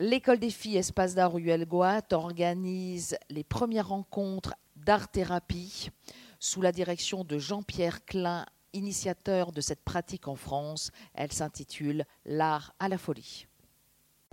[0.00, 5.90] l'école des filles Espace d'art Goat organise les premières rencontres d'art-thérapie
[6.38, 10.90] sous la direction de Jean-Pierre Klein, initiateur de cette pratique en France.
[11.14, 13.46] Elle s'intitule L'art à la folie.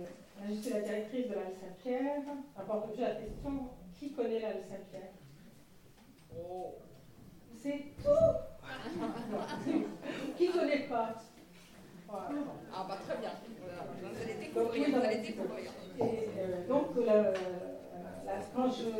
[0.00, 2.22] Je suis la directrice de l'Al Saint-Pierre.
[2.56, 5.12] D'abord, j'ai la question qui connaît l'Al Saint-Pierre
[6.34, 6.76] oh.
[7.62, 8.08] C'est tout
[10.38, 11.14] Qui ne connaît pas?
[12.10, 13.30] Ah, bah très bien.
[14.00, 14.88] Vous allez découvrir.
[14.88, 15.70] Vous allez découvrir.
[16.00, 16.86] Et, euh, donc,
[18.54, 18.90] quand, je,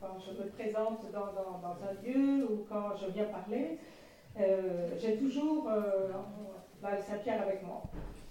[0.00, 3.78] quand je me présente dans, dans, dans, un lieu ou quand je viens parler,
[4.38, 6.10] euh, j'ai toujours euh,
[6.82, 7.82] Saint-Pierre avec moi.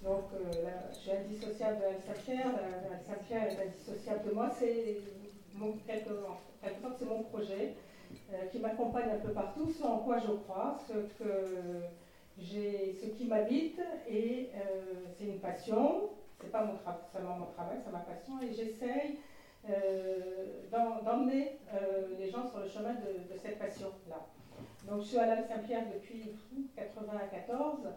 [0.03, 0.51] Donc, euh,
[0.93, 2.51] je suis indissociable de Saint-Pierre,
[3.05, 4.49] Saint-Pierre est indissociable de moi.
[4.57, 4.97] C'est
[5.53, 6.11] mon, quelque,
[6.61, 7.73] quelque sorte, c'est mon projet
[8.31, 11.81] euh, qui m'accompagne un peu partout, ce en quoi je crois, ce que
[12.37, 16.09] j'ai, ce qui m'habite, et euh, c'est une passion.
[16.41, 16.73] C'est pas mon
[17.11, 19.19] seulement mon travail, c'est ma passion, et j'essaye
[20.71, 21.57] d'emmener
[22.19, 24.27] les gens sur le chemin de, cette passion-là.
[24.87, 26.17] Donc, je suis à l'Anne Saint-Pierre depuis
[26.53, 27.87] 1994.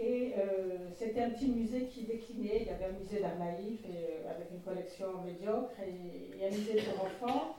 [0.00, 2.62] Et euh, c'était un petit musée qui déclinait.
[2.62, 6.82] Il y avait un musée d'art naïf euh, avec une collection médiocre et, un musée
[6.82, 7.56] pour enfants.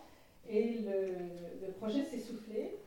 [0.50, 2.78] Et le, projet s'est soufflé.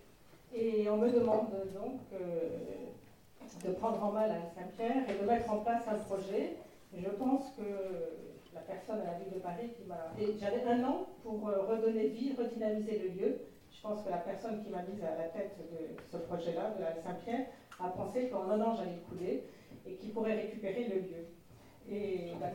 [0.55, 2.49] Et on me demande donc euh,
[3.65, 6.57] de prendre en main la Saint-Pierre et de mettre en place un projet.
[6.97, 7.63] je pense que
[8.55, 10.13] la personne à la ville de Paris qui m'a.
[10.41, 13.39] J'avais un an pour redonner vie, redynamiser le lieu.
[13.71, 16.83] Je pense que la personne qui m'a mise à la tête de ce projet-là, de
[16.83, 17.47] la Saint-Pierre,
[17.79, 19.45] a pensé qu'en un an j'allais couler
[19.87, 21.27] et qu'ils pourraient récupérer le lieu.
[21.89, 22.53] Et ben,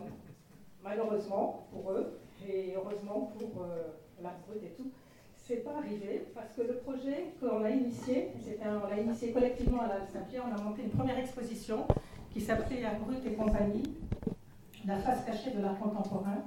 [0.84, 4.92] malheureusement pour eux, et heureusement pour euh, la route et tout,
[5.52, 8.30] c'est pas arrivé parce que le projet qu'on a initié,
[8.64, 11.86] on l'a initié collectivement à la Saint-Pierre, on a monté une première exposition
[12.32, 13.84] qui s'appelait La Brute et compagnie,
[14.86, 16.46] la face cachée de l'art contemporain,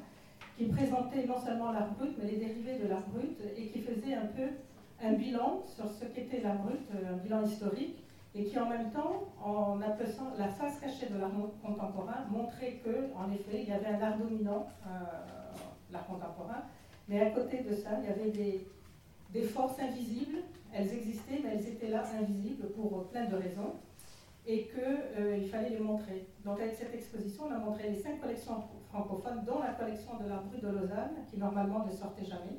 [0.57, 4.15] qui présentait non seulement l'art brut, mais les dérivés de l'art brut et qui faisait
[4.15, 4.49] un peu
[5.03, 8.03] un bilan sur ce qu'était l'art brut, un bilan historique,
[8.35, 11.31] et qui en même temps, en appelant la face cachée de l'art
[11.63, 14.89] contemporain, montrait que, en effet, il y avait un art dominant, euh,
[15.93, 16.63] l'art contemporain,
[17.07, 18.67] mais à côté de ça, il y avait des,
[19.35, 20.39] des forces invisibles.
[20.73, 23.75] Elles existaient, mais elles étaient là invisibles pour plein de raisons,
[24.47, 26.27] et qu'il euh, fallait les montrer.
[26.45, 30.29] Donc avec cette exposition, on a montré les cinq collections francophones, dont la collection de
[30.29, 32.59] l'art brut de Lausanne, qui normalement ne sortait jamais.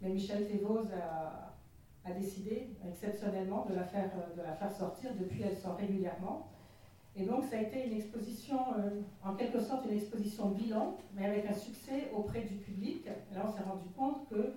[0.00, 0.80] Mais Michel Thévaux
[2.04, 5.10] a décidé exceptionnellement de la, faire, euh, de la faire sortir.
[5.18, 6.48] Depuis, elle sort régulièrement.
[7.16, 11.26] Et donc, ça a été une exposition, euh, en quelque sorte, une exposition bilan, mais
[11.26, 13.06] avec un succès auprès du public.
[13.34, 14.52] Là, on s'est rendu compte que, euh,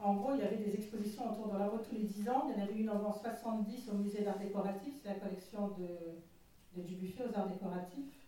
[0.00, 2.46] en gros, il y avait des expositions autour de la route tous les 10 ans.
[2.48, 6.82] Il y en avait une en 70 au musée d'art décoratif, c'est la collection de,
[6.82, 8.18] du buffet aux arts décoratifs.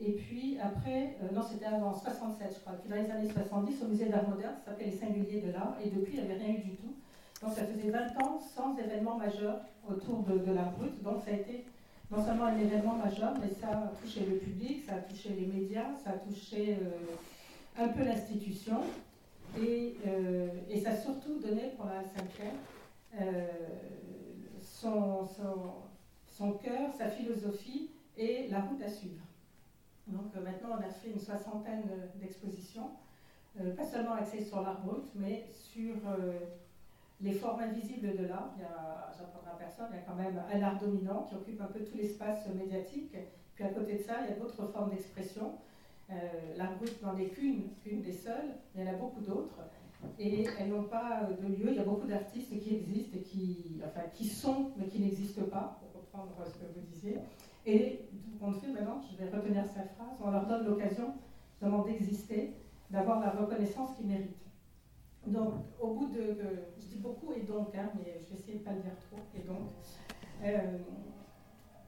[0.00, 2.72] Et puis après, non, c'était avant 67, je crois.
[2.72, 5.76] Puis dans les années 70, au musée d'art moderne, ça s'appelait les singuliers de l'art.
[5.84, 6.94] Et depuis, il n'y avait rien eu du tout.
[7.40, 11.02] Donc ça faisait 20 ans sans événement majeur autour de, la brute.
[11.02, 11.66] Donc ça a été
[12.10, 15.46] non seulement un événement majeur, mais ça a touché le public, ça a touché les
[15.46, 18.80] médias, ça a touché euh, un peu l'institution.
[19.60, 22.52] Et, euh, et, ça a surtout donné pour la Saint-Clair
[23.20, 23.46] euh,
[24.62, 29.22] son, cœur, sa philosophie et la route à suivre.
[30.06, 31.84] Donc maintenant, on a fait une soixantaine
[32.16, 32.90] d'expositions,
[33.76, 35.94] pas seulement axées sur l'art brut, mais sur
[37.20, 38.54] les formes invisibles de l'art.
[39.16, 41.80] J'apprendrai à personne, il y a quand même un art dominant qui occupe un peu
[41.80, 43.16] tout l'espace médiatique.
[43.54, 45.52] Puis à côté de ça, il y a d'autres formes d'expression.
[46.10, 46.14] Euh,
[46.56, 49.58] l'art brut n'en est qu'une, des seules, il y en a beaucoup d'autres.
[50.18, 51.68] Et elles n'ont pas de lieu.
[51.70, 55.44] Il y a beaucoup d'artistes qui existent et qui, enfin, qui sont, mais qui n'existent
[55.44, 57.18] pas, pour reprendre ce que vous disiez.
[57.64, 58.00] Et
[58.40, 61.14] compte fait, maintenant, je vais retenir cette phrase, on leur donne l'occasion
[61.86, 62.54] d'exister,
[62.90, 64.36] d'avoir la reconnaissance qu'ils méritent.
[65.26, 66.36] Donc, au bout de,
[66.80, 68.96] je dis beaucoup et donc, hein, mais je vais essayer de ne pas le dire
[69.08, 69.70] trop, et donc,
[70.42, 70.78] euh,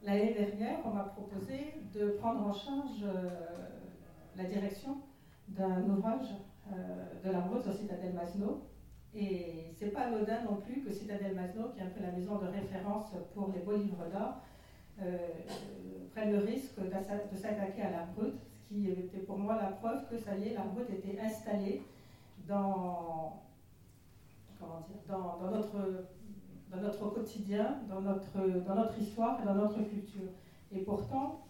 [0.04, 3.30] l'année dernière, on m'a proposé de prendre en charge euh,
[4.37, 4.99] la direction
[5.49, 6.28] d'un ouvrage
[6.72, 8.63] euh, de la route au Citadel Masno.
[9.15, 12.39] Et c'est pas anodin non plus que Citadel Masno, qui est un peu la maison
[12.39, 14.41] de référence pour les beaux livres d'art,
[16.15, 20.09] prenne le risque de s'attaquer à la brute, ce qui était pour moi la preuve
[20.09, 21.83] que ça y est, la brute était installée
[22.48, 23.41] dans,
[25.09, 26.07] dans, notre,
[26.71, 30.30] dans notre quotidien, dans notre, dans notre histoire et dans notre culture.
[30.72, 31.43] Et pourtant,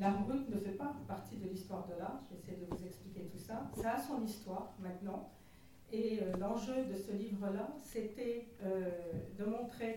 [0.00, 2.20] l'art brut ne fait pas partie de l'histoire de l'art.
[2.30, 3.70] J'essaie de vous expliquer tout ça.
[3.74, 5.30] Ça a son histoire maintenant.
[5.92, 8.90] Et euh, l'enjeu de ce livre-là, c'était euh,
[9.38, 9.96] de montrer,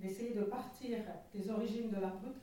[0.00, 0.98] d'essayer de partir
[1.34, 2.36] des origines de l'art brut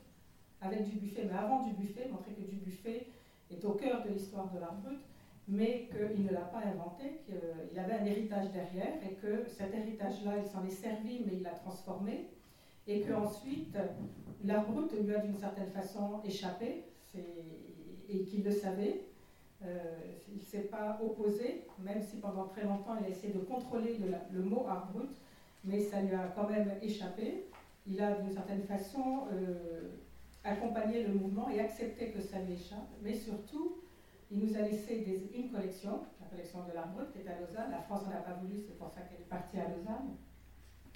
[0.60, 3.06] avec du buffet, mais avant du buffet, montrer que du buffet
[3.50, 5.00] est au cœur de l'histoire de l'art brut,
[5.48, 10.34] mais qu'il ne l'a pas inventé, qu'il avait un héritage derrière et que cet héritage-là,
[10.38, 12.28] il s'en est servi, mais il l'a transformé,
[12.86, 13.76] et qu'ensuite,
[14.44, 19.04] l'art brut lui a d'une certaine façon échappé, et qu'il le savait.
[19.64, 19.78] Euh,
[20.28, 23.98] il ne s'est pas opposé, même si pendant très longtemps il a essayé de contrôler
[24.32, 25.10] le, mot art brut,
[25.64, 27.44] mais ça lui a quand même échappé.
[27.86, 29.90] Il a d'une certaine façon euh,
[30.42, 33.76] accompagné le mouvement et accepté que ça lui échappe, mais surtout,
[34.30, 35.04] il nous a laissé
[35.34, 37.70] une collection, la collection de l'art brut qui est à Lausanne.
[37.70, 40.16] La France n'en a pas voulu, c'est pour ça qu'elle est partie à Lausanne.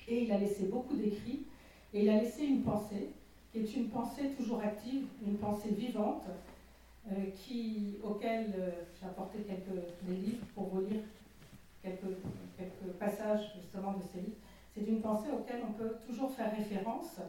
[0.08, 1.46] Et il a laissé beaucoup d'écrits,
[1.92, 3.10] et il a laissé une pensée,
[3.56, 6.25] qui est une pensée toujours active, une pensée vivante,
[7.08, 8.70] euh, qui, auquel euh,
[9.00, 11.00] j'ai apporté quelques livres pour vous lire
[11.82, 12.17] quelques,
[12.56, 14.37] quelques passages justement de ces livres.
[14.75, 17.20] C'est une pensée auquel on peut toujours faire référence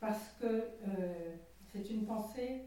[0.00, 1.36] parce que euh,
[1.72, 2.62] c'est une pensée,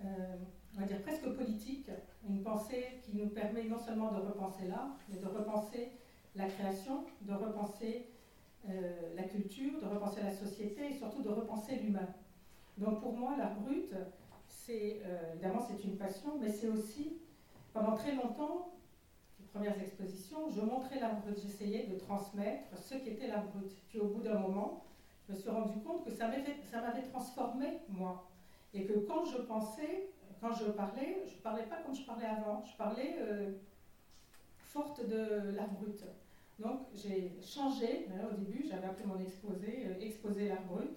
[0.00, 1.90] on va dire presque politique,
[2.28, 5.90] une pensée qui nous permet non seulement de repenser l'art, mais de repenser
[6.36, 8.06] la création, de repenser
[9.16, 12.08] la culture, de repenser la société et surtout de repenser l'humain.
[12.78, 13.92] Donc pour moi, l'art brut,
[14.46, 17.18] c'est euh, évidemment c'est une passion, mais c'est aussi,
[17.72, 18.72] pendant très longtemps,
[19.40, 23.72] les premières expositions, je montrais l'art brut, j'essayais de transmettre ce qu'était l'art brut.
[23.88, 24.84] Puis au bout d'un moment,
[25.26, 28.28] je me suis rendu compte que ça m'avait transformé, moi.
[28.72, 30.10] Et que quand je pensais,
[30.40, 33.52] quand je parlais, je ne parlais pas comme je parlais avant, je parlais euh,
[34.60, 36.04] forte de l'art brut.
[36.60, 40.90] Donc j'ai changé, au début j'avais appelé mon exposé euh, Exposer l'art brut,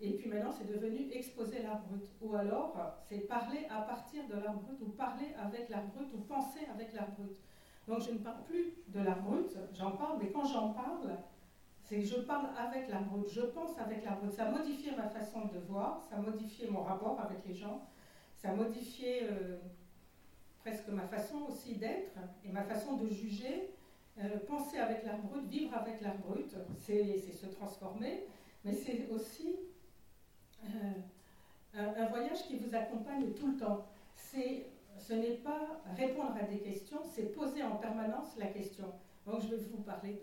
[0.00, 2.08] et puis maintenant, c'est devenu exposer l'art brut.
[2.20, 2.76] Ou alors,
[3.08, 6.92] c'est parler à partir de l'art brut, ou parler avec l'art brut, ou penser avec
[6.92, 7.36] l'art brut.
[7.88, 11.16] Donc, je ne parle plus de l'art brut, j'en parle, mais quand j'en parle,
[11.82, 14.30] c'est que je parle avec l'art brut, je pense avec l'art brut.
[14.30, 17.88] Ça modifié ma façon de voir, ça modifié mon rapport avec les gens,
[18.36, 19.56] ça modifié euh,
[20.60, 23.70] presque ma façon aussi d'être et ma façon de juger.
[24.18, 28.26] Euh, penser avec l'art brut, vivre avec l'art brut, c'est se transformer,
[28.64, 29.56] mais c'est aussi
[30.64, 33.86] un, voyage qui vous accompagne tout le temps.
[34.14, 34.66] C'est,
[34.98, 38.86] ce n'est pas répondre à des questions, c'est poser en permanence la question.
[39.26, 40.20] Donc je vais vous parler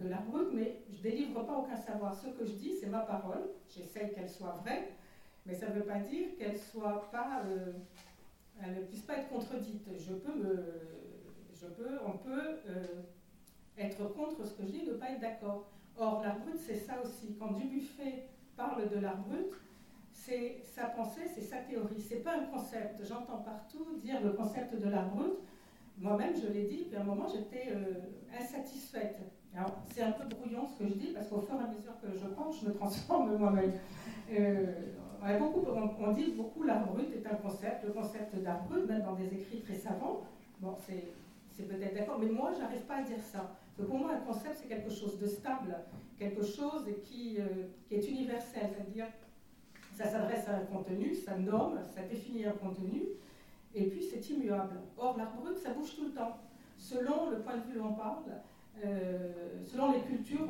[0.00, 2.14] de, la brute, mais je ne délivre pas aucun savoir.
[2.14, 3.42] Ce que je dis, c'est ma parole.
[3.74, 4.90] J'essaye qu'elle soit vraie,
[5.46, 7.72] mais ça ne veut pas dire qu'elle soit pas, euh,
[8.62, 9.86] elle ne puisse pas être contredite.
[9.98, 10.32] Je peux
[11.64, 13.02] je peux, on peut euh,
[13.78, 15.66] être contre ce que je dis, ne pas être d'accord.
[15.96, 17.34] Or, la brute, c'est ça aussi.
[17.38, 19.52] Quand Dubuffet parle de la brute,
[20.24, 22.00] c'est sa pensée, c'est sa théorie.
[22.00, 23.04] C'est pas un concept.
[23.06, 25.04] J'entends partout dire le concept de la.
[25.98, 29.18] Moi-même, je l'ai dit, puis à un moment, j'étais euh, insatisfaite.
[29.54, 31.92] Alors, c'est un peu brouillon ce que je dis, parce qu'au fur et à mesure
[32.02, 33.72] que je pense, je me transforme moi-même.
[34.32, 34.72] Euh,
[35.22, 39.26] on, dit beaucoup l'art brut est un concept, le concept d'art brut, même dans des
[39.26, 40.22] écrits très savants.
[40.60, 43.54] Bon, c'est peut-être d'accord, mais moi, j'arrive pas à dire ça.
[43.76, 45.76] pour moi, un concept, c'est quelque chose de stable,
[46.18, 49.06] quelque chose qui, euh, qui est universel, c'est-à-dire
[49.94, 53.02] ça s'adresse à un contenu, ça nomme, ça définit un contenu,
[53.74, 54.80] et puis c'est immuable.
[54.98, 56.36] Or, l'art brut, ça bouge tout le temps.
[56.76, 58.24] Selon le point de vue où on parle,
[58.84, 60.46] euh, selon les cultures,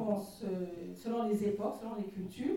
[0.94, 2.56] selon les époques, selon les cultures,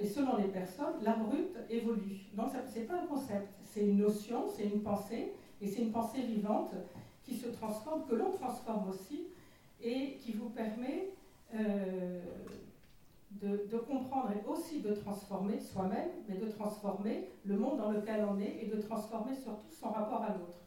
[0.00, 2.26] et selon les personnes, l'art brut évolue.
[2.34, 5.92] Donc, ce n'est pas un concept, c'est une notion, c'est une pensée, et c'est une
[5.92, 6.72] pensée vivante
[7.22, 9.26] qui se transforme, que l'on transforme aussi,
[9.82, 11.10] et qui vous permet
[11.54, 12.20] euh,
[13.42, 18.38] de, comprendre et aussi de transformer soi-même, mais de transformer le monde dans lequel on
[18.38, 20.60] est et de transformer surtout son rapport à l'autre.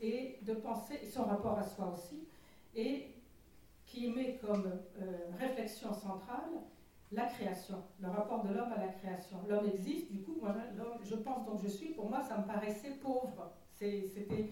[0.00, 2.26] Et de penser son rapport à soi aussi,
[2.74, 3.14] et
[3.86, 6.50] qui met comme euh, réflexion centrale
[7.12, 9.36] la création, le rapport de l'homme à la création.
[9.46, 10.54] L'homme existe, du coup, moi,
[11.04, 13.52] je pense donc je suis, pour moi, ça me paraissait pauvre.
[13.74, 14.50] C'était,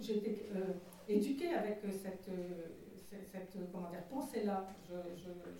[0.00, 0.72] j'ai été euh,
[1.08, 2.28] éduquée avec cette.
[2.28, 2.68] Euh,
[3.30, 4.66] cette comment dire, pensée-là.
[4.88, 4.94] Je,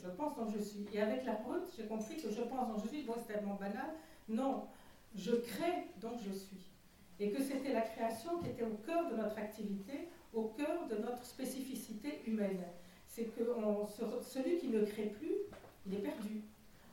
[0.02, 0.86] je, pense dont je suis.
[0.92, 3.02] Et avec la brute, j'ai compris que je pense dont je suis.
[3.02, 3.94] Bon, c'est tellement banal.
[4.28, 4.66] Non,
[5.14, 6.70] je crée dont je suis.
[7.20, 10.96] Et que c'était la création qui était au cœur de notre activité, au cœur de
[10.96, 12.64] notre spécificité humaine.
[13.06, 13.42] C'est que
[14.22, 15.34] celui qui ne crée plus,
[15.86, 16.42] il est perdu.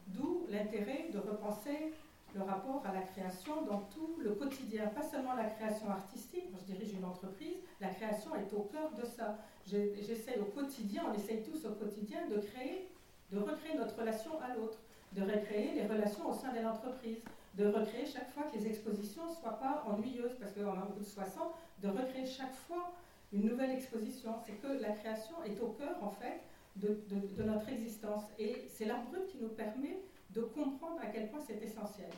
[0.07, 1.93] D'où l'intérêt de repenser
[2.35, 6.49] le rapport à la création dans tout le quotidien, pas seulement la création artistique.
[6.51, 9.37] Moi, je dirige une entreprise, la création est au cœur de ça.
[9.65, 12.89] J'essaie au quotidien, on essaye tous au quotidien de créer,
[13.31, 14.79] de recréer notre relation à l'autre,
[15.13, 17.19] de recréer les relations au sein de l'entreprise,
[17.55, 20.99] de recréer chaque fois que les expositions ne soient pas ennuyeuses, parce qu'on a beaucoup
[20.99, 21.43] de 60,
[21.81, 22.91] de recréer chaque fois
[23.33, 24.35] une nouvelle exposition.
[24.45, 26.41] C'est que la création est au cœur, en fait,
[26.75, 28.23] de, de notre existence.
[28.37, 29.97] Et c'est l'art brut qui nous permet
[30.31, 32.09] de comprendre à quel point c'est essentiel.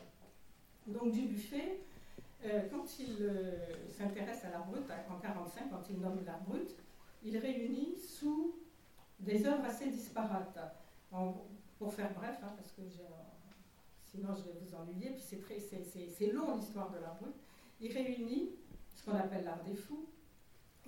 [0.88, 1.80] Donc du buffet,
[2.44, 3.32] euh, quand il
[3.90, 6.76] s'intéresse à l'art brut, en 1945, quand il nomme l'art brut,
[7.24, 8.56] il réunit sous
[9.20, 10.58] des œuvres assez disparates.
[11.78, 12.82] pour faire bref, hein, parce que
[14.04, 17.34] sinon je vais vous ennuyer, puis c'est long l'histoire de l'art brut,
[17.80, 18.52] il réunit
[18.96, 20.06] ce qu'on appelle l'art des fous,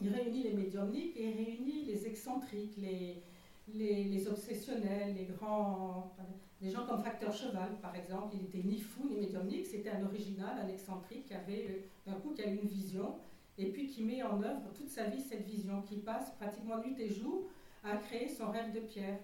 [0.01, 6.15] il réunit les médiumniques et il réunit les excentriques, les, obsessionnels, les grands.
[6.63, 10.01] Des gens comme Facteur Cheval, par exemple, il n'était ni fou ni médiumnique, c'était un
[10.05, 13.17] original, un excentrique qui avait euh, d'un coup qui a une vision
[13.57, 16.95] et puis qui met en œuvre toute sa vie cette vision, qui passe pratiquement nuit
[16.99, 17.49] et jour
[17.83, 19.19] à créer son rêve de pierre.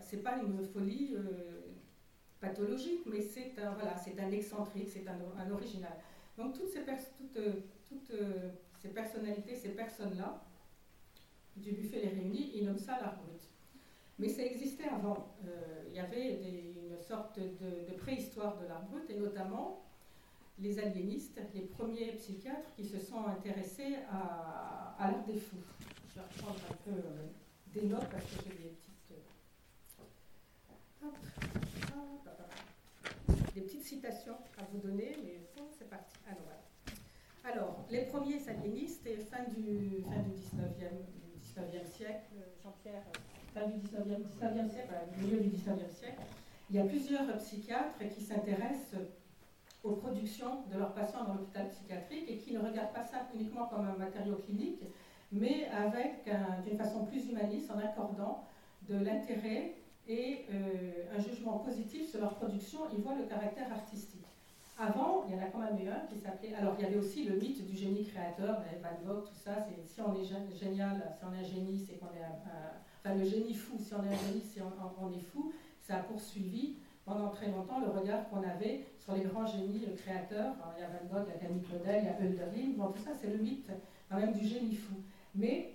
[0.00, 1.60] Ce n'est pas une folie euh,
[2.40, 5.92] pathologique, mais c'est un, voilà, un excentrique, c'est un, original.
[6.38, 8.48] Donc toutes ces, toutes, euh,
[8.80, 10.42] ces personnalités, ces personnes-là,
[11.54, 13.42] du buffet les réunit, il nomme ça l'art brut.
[14.18, 15.34] Mais ça existait avant.
[15.46, 19.84] Euh, il y avait une sorte de, préhistoire de l'art brut, et notamment
[20.58, 25.56] les aliénistes, les premiers psychiatres qui se sont intéressés à, l'art des fous.
[26.08, 27.26] Je vais reprendre un peu euh,
[27.72, 29.14] des notes parce que j'ai des petites,
[33.54, 35.38] des petites citations à vous donner, mais
[35.78, 36.16] c'est parti.
[36.26, 36.44] Alors,
[37.44, 41.06] Alors, les premiers aliénistes, fin du, fin du 19e,
[41.40, 43.04] 19e siècle, Jean-Pierre
[43.54, 46.22] du 19e, siècle, milieu du 19e siècle,
[46.70, 49.00] il y a plusieurs psychiatres qui s'intéressent
[49.82, 53.66] aux productions de leurs patients dans l'hôpital psychiatrique et qui ne regardent pas ça uniquement
[53.66, 54.82] comme un matériau clinique,
[55.32, 56.28] mais avec
[56.66, 58.44] d'une façon plus humaniste en accordant
[58.88, 59.74] de l'intérêt
[60.08, 62.80] et euh, un jugement positif sur leur production.
[62.92, 64.24] Ils voient le caractère artistique.
[64.78, 66.54] Avant, il y en a quand même eu un qui s'appelait.
[66.54, 69.66] Alors, il y avait aussi le mythe du génie créateur, Van Gogh, tout ça.
[69.86, 72.38] Si on est génial, si on est un génie, c'est qu'on est un
[72.98, 76.00] Enfin, le génie fou, si on est un génie, si on, est fou, ça a
[76.00, 76.74] poursuivi
[77.04, 80.54] pendant très longtemps le regard qu'on avait sur les grands génies créateurs.
[80.76, 82.88] il y a Van Gogh, il y a Camille Claudel, il y a Hölderlin, bon,
[82.92, 83.70] tout ça c'est le mythe
[84.10, 84.94] quand même du génie fou.
[85.34, 85.72] Mais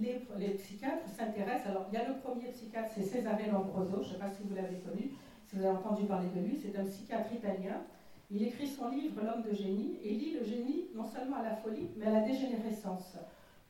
[0.00, 4.08] les, les psychiatres s'intéressent, alors il y a le premier psychiatre, c'est Cesare Lombroso, je
[4.08, 5.10] ne sais pas si vous l'avez connu,
[5.48, 7.82] si vous avez entendu parler de lui, c'est un psychiatre italien.
[8.30, 11.56] Il écrit son livre L'homme de génie et lit le génie non seulement à la
[11.56, 13.16] folie, mais à la dégénérescence.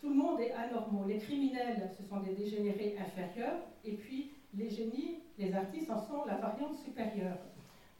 [0.00, 1.04] Tout le monde est anormaux.
[1.06, 6.24] Les criminels, ce sont des dégénérés inférieurs, et puis les génies, les artistes en sont
[6.24, 7.38] la variante supérieure.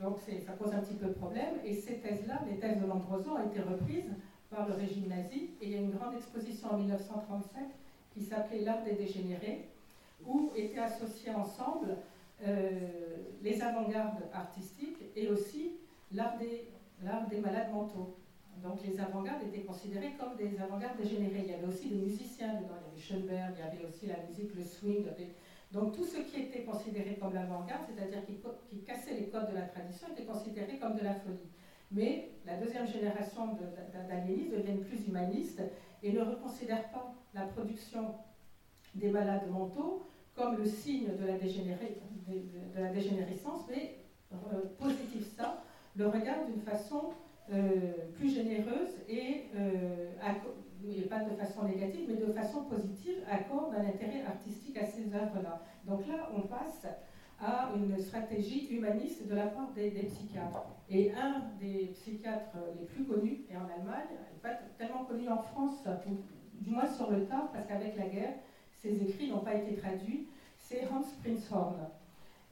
[0.01, 3.33] Donc ça pose un petit peu de problème, et ces thèses-là, les thèses de Lombroso,
[3.33, 4.15] ont été reprises
[4.49, 7.63] par le régime nazi, et il y a une grande exposition en 1937
[8.15, 9.69] qui s'appelait L'art des dégénérés,
[10.25, 11.97] où étaient associés ensemble
[12.47, 12.79] euh,
[13.43, 15.73] les avant-gardes artistiques et aussi
[16.13, 16.69] l'art des,
[17.31, 18.15] des malades mentaux.
[18.63, 21.43] Donc les avant-gardes étaient considérés comme des avant-gardes dégénérés.
[21.45, 24.07] Il y avait aussi des musiciens dedans, il y avait Schoenberg, il y avait aussi
[24.07, 25.07] la musique, le swing.
[25.73, 29.63] Donc tout ce qui était considéré comme l'avant-garde, c'est-à-dire qui, cassait les codes de la
[29.63, 31.51] tradition, était considéré comme de la folie.
[31.91, 33.57] Mais la deuxième génération
[34.09, 35.63] d'aliénistes deviennent plus humanistes
[36.03, 38.15] et ne reconsidèrent pas la production
[38.95, 43.97] des malades mentaux comme le signe de la, de, dégénérescence, mais
[44.33, 44.37] euh,
[44.79, 45.65] positif ça,
[45.97, 47.13] le regardent d'une façon
[48.15, 50.11] plus généreuse et, euh,
[51.09, 55.63] pas de façon négative, mais de façon positive, accorde un intérêt artistique à ces œuvres-là.
[55.87, 56.87] Donc là, on passe
[57.41, 60.67] à une stratégie humaniste de la part des, psychiatres.
[60.91, 65.87] Et un des psychiatres les plus connus, et en Allemagne, pas tellement connu en France,
[66.61, 68.35] du moins sur le tard, parce qu'avec la guerre,
[68.73, 70.29] ses écrits n'ont pas été traduits,
[70.59, 71.77] c'est Hans Prinzhorn.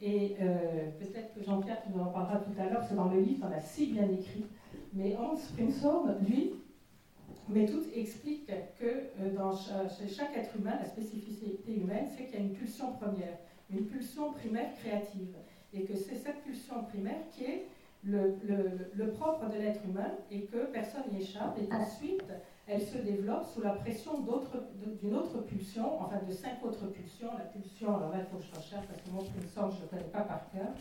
[0.00, 3.46] Et euh, peut-être que Jean-Pierre, nous en parlera tout à l'heure, c'est dans le livre,
[3.48, 4.44] on a si bien écrit
[4.92, 6.54] mais Hans Prinzhorn, lui,
[7.48, 12.38] mais tout explique que euh, dans chaque être humain, la spécificité humaine, c'est qu'il y
[12.38, 13.38] a une pulsion première,
[13.70, 15.34] une pulsion primaire créative.
[15.72, 17.66] Et que c'est cette pulsion primaire qui est
[18.04, 21.58] le, propre de l'être humain et que personne n'y échappe.
[21.60, 22.24] Et ensuite,
[22.66, 24.24] elle se développe sous la pression
[25.00, 27.30] d'une autre pulsion, enfin de cinq autres pulsions.
[27.36, 29.88] La pulsion, alors là, il faut que je recherche parce que mon pulsion, je ne
[29.88, 30.72] connais pas par cœur.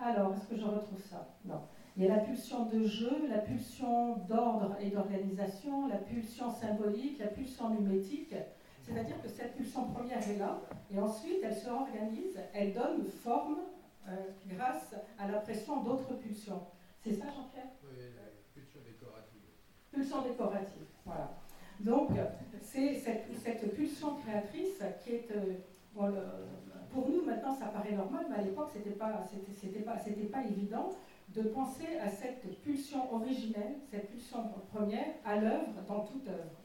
[0.00, 1.28] Alors, est-ce que je retrouve ça?
[1.44, 1.62] Non.
[1.96, 7.18] Il y a la pulsion de jeu, la pulsion d'ordre et d'organisation, la pulsion symbolique,
[7.18, 8.34] la pulsion numétique.
[8.82, 10.60] C'est-à-dire que cette pulsion première est là,
[10.92, 13.58] et ensuite elle se organise, elle donne forme
[14.08, 16.62] euh, grâce à la pression d'autres pulsions.
[17.04, 17.70] C'est ça, Jean-Pierre?
[17.84, 19.42] Oui, la pulsion décorative.
[19.92, 21.34] Pulsion décorative, voilà.
[21.80, 22.10] Donc,
[22.62, 25.28] c'est cette, pulsion créatrice qui est.
[25.30, 25.56] Euh,
[26.90, 29.26] pour nous, maintenant, ça paraît normal, mais à l'époque, ce n'était pas,
[29.84, 30.92] pas, pas évident
[31.34, 36.60] de penser à cette pulsion originelle, cette pulsion première, à l'œuvre, dans toute œuvre,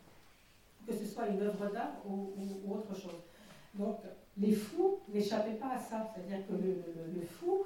[0.86, 2.34] que ce soit une œuvre d'art ou,
[2.70, 3.24] autre chose.
[3.76, 3.98] Donc,
[4.38, 7.64] les fous n'échappaient pas à ça, c'est-à-dire que le, fou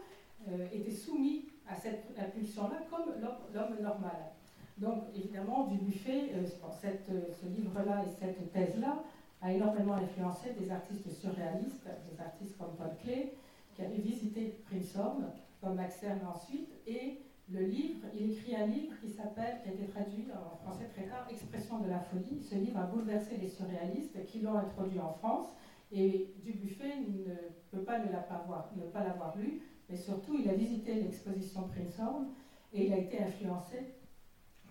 [0.48, 4.32] euh, était soumis à cette pulsion-là comme l'homme normal.
[4.78, 6.46] Donc évidemment, Dubuffet, euh,
[6.82, 9.04] cette, ce livre-là et cette thèse-là
[9.42, 13.30] a énormément influencé des artistes surréalistes, des artistes comme Paul Klee,
[13.76, 15.24] qui avait visité Princeton,
[15.62, 19.74] comme Max Ernst ensuite, et le livre, il écrit un livre qui s'appelle, qui a
[19.74, 22.42] été traduit en français très tard, Expression de la folie.
[22.42, 25.48] Ce livre a bouleversé les surréalistes qui l'ont introduit en France.
[25.92, 27.34] Et Dubuffet ne
[27.72, 32.28] peut pas ne, pas ne pas l'avoir lu, mais surtout il a visité l'exposition Princeton
[32.74, 33.96] et il a été influencé,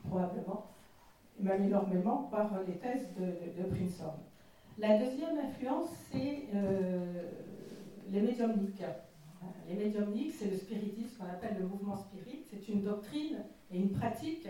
[0.04, 0.70] probablement,
[1.38, 3.68] même énormément, par les thèses de, de.
[4.78, 7.22] La deuxième influence, c'est euh,
[8.10, 8.82] les médiumniques.
[9.68, 12.44] Les médiumniques, c'est le spiritisme qu'on appelle le mouvement spirit.
[12.50, 14.46] C'est une doctrine et une pratique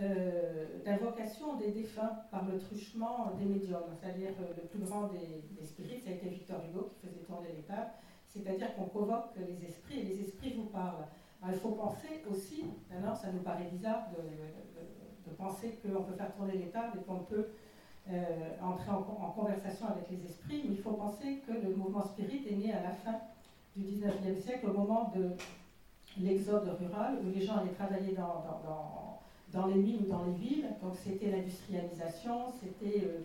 [0.00, 3.94] euh, d'invocation des défunts par le truchement des médiums.
[4.00, 7.48] C'est-à-dire euh, le plus grand des, spirites, ça a été Victor Hugo qui faisait tourner
[7.56, 7.90] les tables.
[8.28, 11.06] C'est-à-dire qu'on convoque les esprits et les esprits vous parlent.
[11.48, 16.56] il faut penser aussi, maintenant ça nous paraît bizarre de, penser qu'on peut faire tourner
[16.56, 17.48] les tables et qu'on peut
[18.10, 22.46] euh, entrer en, conversation avec les esprits, mais il faut penser que le mouvement spirit
[22.48, 23.18] est né à la fin
[23.76, 25.30] du 19e siècle, au moment de
[26.18, 30.68] l'exode rural, où les gens allaient travailler dans, les mines ou dans les villes.
[30.82, 33.18] Donc c'était l'industrialisation, c'était euh,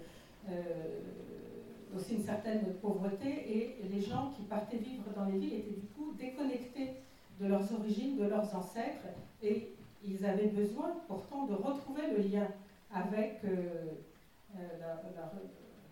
[0.50, 5.79] euh, aussi une certaine pauvreté, et les gens qui partaient vivre dans les villes étaient
[5.79, 6.91] du coup déconnectés
[7.39, 9.08] de leurs origines, de leurs ancêtres,
[9.41, 12.48] et ils avaient besoin pourtant de retrouver le lien
[12.93, 13.86] avec euh,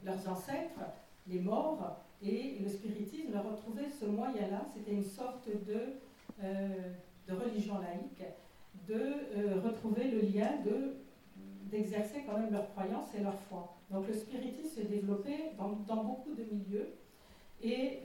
[0.03, 0.81] leurs ancêtres,
[1.27, 5.95] les morts, et le spiritisme leur retrouvait ce moyen-là, c'était une sorte de,
[6.43, 6.93] euh,
[7.27, 8.23] de religion laïque,
[8.87, 10.95] de euh, retrouver le lien, de,
[11.69, 13.75] d'exercer quand même leur croyance et leur foi.
[13.89, 16.89] Donc le spiritisme s'est développé dans, dans, beaucoup de milieux,
[17.61, 17.99] et,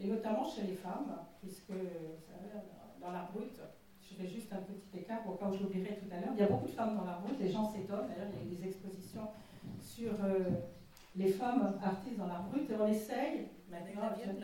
[0.00, 1.72] et, notamment chez les femmes, puisque
[3.00, 3.60] dans la brute,
[4.00, 6.32] je fais juste un petit écart pour pas que je l'oublierai tout à l'heure.
[6.34, 8.08] Il y a beaucoup de femmes dans la route, les gens s'étonnent.
[8.08, 9.28] D'ailleurs, il y a eu des expositions
[9.80, 10.50] sur euh,
[11.18, 14.02] les femmes artistes dans la brute et on essaye maintenant.
[14.08, 14.36] À Vienne,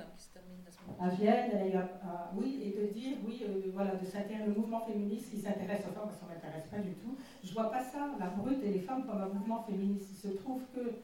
[1.01, 1.89] À Vienne,
[2.37, 5.95] oui, et de dire, oui, euh, voilà, de s'intéresser, le mouvement féministe qui s'intéresse aux
[5.95, 7.17] femmes, parce ça ne m'intéresse pas du tout.
[7.43, 10.09] Je ne vois pas ça, la brute et les femmes, comme un mouvement féministe.
[10.13, 10.99] Il se trouve que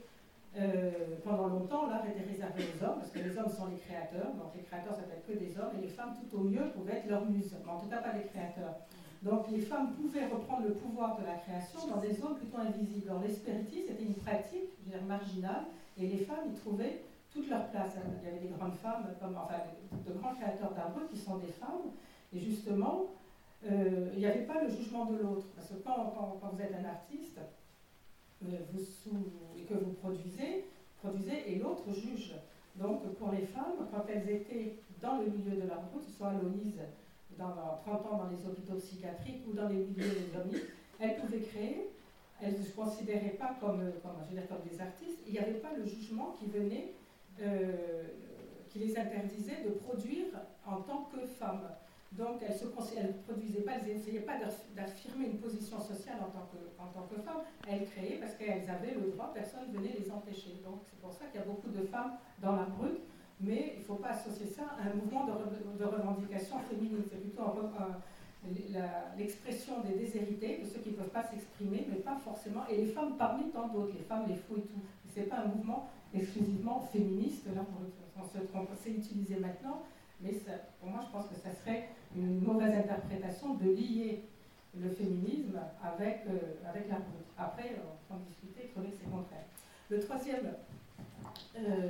[0.58, 0.90] euh,
[1.22, 4.50] pendant longtemps, l'art était réservé aux hommes, parce que les hommes sont les créateurs, donc
[4.56, 6.98] les créateurs, ça peut être que des hommes, et les femmes, tout au mieux, pouvaient
[6.98, 8.74] être leurs muses, mais en tout cas pas les créateurs.
[9.22, 13.10] Donc les femmes pouvaient reprendre le pouvoir de la création dans des zones plutôt invisibles.
[13.10, 15.64] Alors l'espéritisme, c'était une pratique, je veux dire, marginale,
[15.98, 17.02] et les femmes y trouvaient
[17.32, 17.92] toute leur place.
[18.22, 21.92] Il y avait des grandes femmes, enfin, de grands créateurs d'arbres qui sont des femmes,
[22.34, 23.06] et justement,
[23.70, 26.74] euh, il n'y avait pas le jugement de l'autre, parce que quand, quand vous êtes
[26.74, 27.38] un artiste,
[28.40, 28.48] vous
[29.58, 30.64] et que vous produisez,
[31.46, 32.34] et l'autre juge.
[32.76, 36.32] Donc pour les femmes, quand elles étaient dans le milieu de la route, soit à
[37.48, 40.04] dans 30 ans dans les hôpitaux psychiatriques ou dans les des
[41.00, 41.90] elles pouvaient créer,
[42.42, 45.84] elles ne se considéraient pas comme, comme, je des artistes, il n'y avait pas le
[45.86, 46.92] jugement qui venait,
[47.40, 48.02] euh,
[48.68, 50.26] qui les interdisait de produire
[50.66, 51.68] en tant que femmes.
[52.12, 54.38] Donc elles ne produisaient pas, elles n'essayaient pas
[54.74, 58.68] d'affirmer une position sociale en tant que, en tant que femmes, elles créaient parce qu'elles
[58.68, 60.60] avaient le droit, personne ne venait les empêcher.
[60.64, 63.00] Donc c'est pour ça qu'il y a beaucoup de femmes dans la brute,
[63.40, 67.02] mais il ne faut pas associer ça à un mouvement de, revendication féminine.
[67.10, 67.44] C'est plutôt
[69.16, 72.86] l'expression des déshérités, de ceux qui ne peuvent pas s'exprimer, mais pas forcément, et les
[72.86, 74.82] femmes parmi tant d'autres, les femmes, les fous et tout.
[75.14, 77.62] Ce n'est pas un mouvement exclusivement féministe, là,
[78.18, 79.82] on se trompe, c'est utilisé maintenant,
[80.20, 80.32] mais
[80.80, 84.24] pour moi je pense que ça serait une mauvaise interprétation de lier
[84.78, 87.26] le féminisme avec, euh, avec la brute.
[87.36, 89.44] Après, on peut en discuter, trouver que c'est contraire.
[89.88, 90.54] Le troisième
[91.58, 91.88] euh,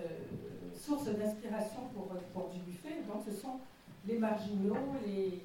[0.81, 3.61] source d'inspiration pour, pour Dubuffet, donc, ce sont
[4.07, 5.41] les marginaux, les,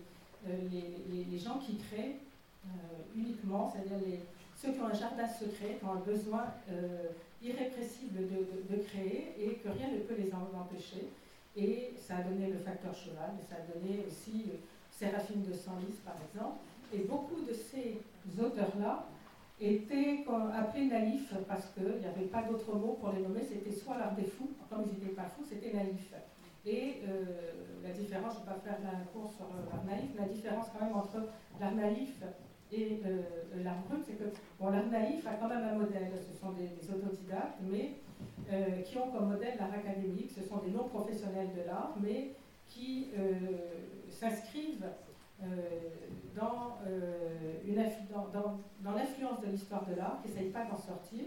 [0.47, 2.19] euh, gens qui créent
[3.15, 4.19] uniquement, c'est-à-dire
[4.55, 6.45] ceux qui ont un jardin secret, qui ont un besoin
[7.45, 8.27] irrépressible
[8.69, 11.07] de, créer et que rien ne peut les empêcher.
[11.55, 14.57] Et ça a donné le facteur cheval, ça a donné aussi euh,
[14.91, 16.57] Séraphine de Senlis, par exemple.
[16.93, 17.97] Et beaucoup de ces
[18.37, 19.07] auteurs-là
[19.59, 23.41] étaient appelés naïfs parce qu'il n'y avait pas d'autre mot pour les nommer.
[23.41, 26.13] C'était soit l'art des fous, comme ils n'étaient pas fous, c'était naïf.
[26.65, 27.23] Et euh,
[27.83, 30.67] la différence, je ne vais pas faire la course sur euh, l'art naïf, la différence
[30.73, 32.21] quand même entre l'art naïf
[32.71, 32.99] et
[33.63, 34.25] l'art brut, c'est que
[34.59, 36.11] bon, l'art naïf a quand même un modèle.
[36.15, 37.93] Ce sont des, autodidactes, mais
[38.51, 40.31] euh, qui ont comme modèle l'art académique.
[40.35, 42.31] Ce sont des non-professionnels de l'art, mais
[42.67, 43.33] qui euh,
[45.39, 45.59] s'inscrivent
[46.37, 47.19] euh,
[48.83, 51.25] dans, l'influence de l'histoire de l'art, qui n'essayent pas d'en sortir,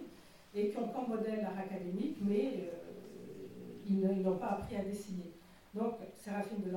[0.55, 2.71] et qui ont comme modèle l'art académique, mais
[3.87, 5.33] ils n'ont pas appris à dessiner.
[5.75, 6.71] Donc, Séraphine de,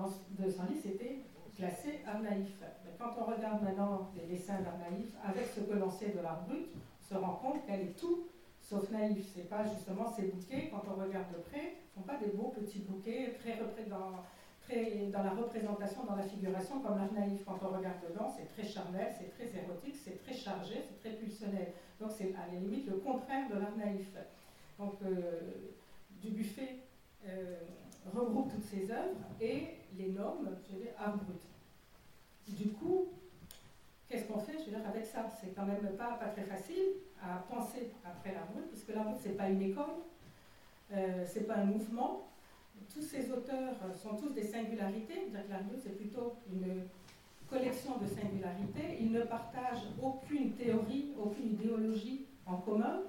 [0.44, 1.20] de Senlis était
[1.56, 2.62] classé art naïf.
[2.84, 6.20] Mais quand on regarde maintenant les dessins d'art naïf avec ce que l'on sait de
[6.22, 8.24] l'art brut, on se rend compte qu'elle est tout
[8.62, 9.26] sauf naïf.
[9.36, 12.54] C'est pas justement ces bouquets, quand on regarde de près, ne sont pas des beaux
[12.56, 13.58] petits bouquets très,
[13.90, 14.24] dans,
[15.12, 17.44] dans la représentation, dans la figuration, comme l'art naïf.
[17.46, 21.18] Quand on regarde dedans, c'est très charnel, c'est très érotique, c'est très chargé, c'est très
[21.18, 21.74] pulsionnel.
[22.00, 24.08] Donc c'est à la limite le contraire de l'art naïf.
[24.80, 25.42] Donc euh,
[26.22, 26.78] Dubuffet
[27.28, 27.58] euh,
[28.14, 31.42] regroupe toutes ces œuvres et les nomme, je veux dire, art brut.
[32.48, 33.10] Du coup,
[34.08, 35.26] qu'est-ce qu'on fait, je veux dire, avec ça?
[35.42, 39.20] C'est quand même pas, pas très facile à penser après la route, puisque la route,
[39.20, 40.00] ce n'est pas une école,
[40.94, 42.31] euh, ce n'est pas un mouvement.
[42.94, 46.84] Tous ces auteurs sont tous des singularités, la route, c'est plutôt une
[47.50, 48.98] collection de singularités.
[49.00, 53.02] Ils ne partagent aucune théorie, aucune idéologie en commun,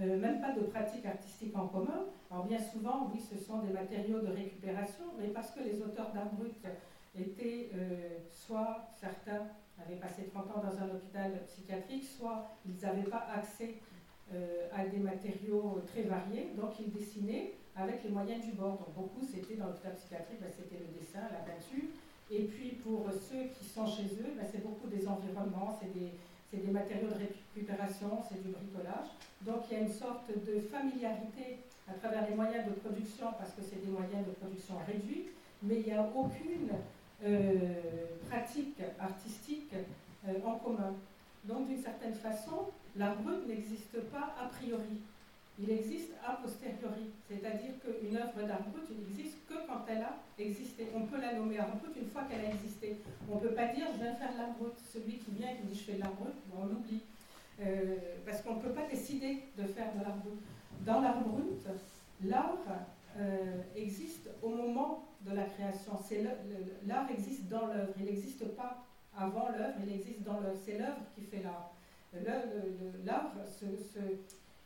[0.00, 2.06] euh, même pas de pratique artistique en commun.
[2.30, 6.12] Alors bien souvent, oui, ce sont des matériaux de récupération, mais parce que les auteurs
[6.12, 6.64] d'art brut
[7.18, 9.46] étaient euh, soit certains
[9.84, 13.74] avaient passé 30 ans dans un hôpital psychiatrique, soit ils n'avaient pas accès
[14.32, 18.78] euh, à des matériaux très variés, donc ils dessinaient avec les moyens du bord.
[18.78, 21.88] Donc beaucoup, c'était dans l'hôpital psychiatrique, ben, c'était le dessin, la peinture.
[22.30, 26.12] Et puis pour ceux qui sont chez eux, ben, c'est beaucoup des environnements, c'est des,
[26.70, 27.16] matériaux de
[27.56, 29.08] récupération, c'est du bricolage.
[29.42, 31.58] Donc il y a une sorte de familiarité
[31.88, 35.28] à travers les moyens de production, parce que c'est des moyens de production réduits,
[35.62, 36.70] mais il n'y a aucune
[37.24, 37.74] euh,
[38.28, 39.72] pratique artistique
[40.28, 40.94] euh, en commun.
[41.44, 45.00] Donc d'une certaine façon, l'art brut n'existe pas a priori.
[45.58, 50.88] Il existe a posteriori, c'est-à-dire qu'une œuvre d'art brut n'existe que quand elle a existé.
[50.94, 52.96] On peut la nommer art brut une fois qu'elle a existé.
[53.30, 54.72] On ne peut pas dire je viens faire l'art brut.
[54.92, 57.02] Celui qui vient et qui dit je fais l'art brut, on l'oublie.
[57.60, 60.40] Euh, parce qu'on ne peut pas décider de faire de l'art brut.
[60.86, 61.66] Dans l'art brut,
[62.24, 62.56] l'art
[63.76, 65.92] existe au moment de la création.
[66.86, 68.84] L'art existe dans l'œuvre, il n'existe pas
[69.16, 70.58] avant l'œuvre, il existe dans l'œuvre.
[70.64, 71.74] C'est l'œuvre qui fait l'art.
[73.04, 73.66] L'art se,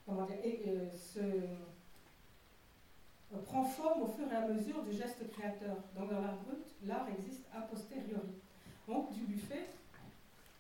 [0.09, 1.21] euh, se,
[3.45, 5.77] prend forme au fur et à mesure du geste créateur.
[5.97, 8.35] Donc dans l'art brut, l'art existe a posteriori.
[8.87, 9.67] Donc du buffet,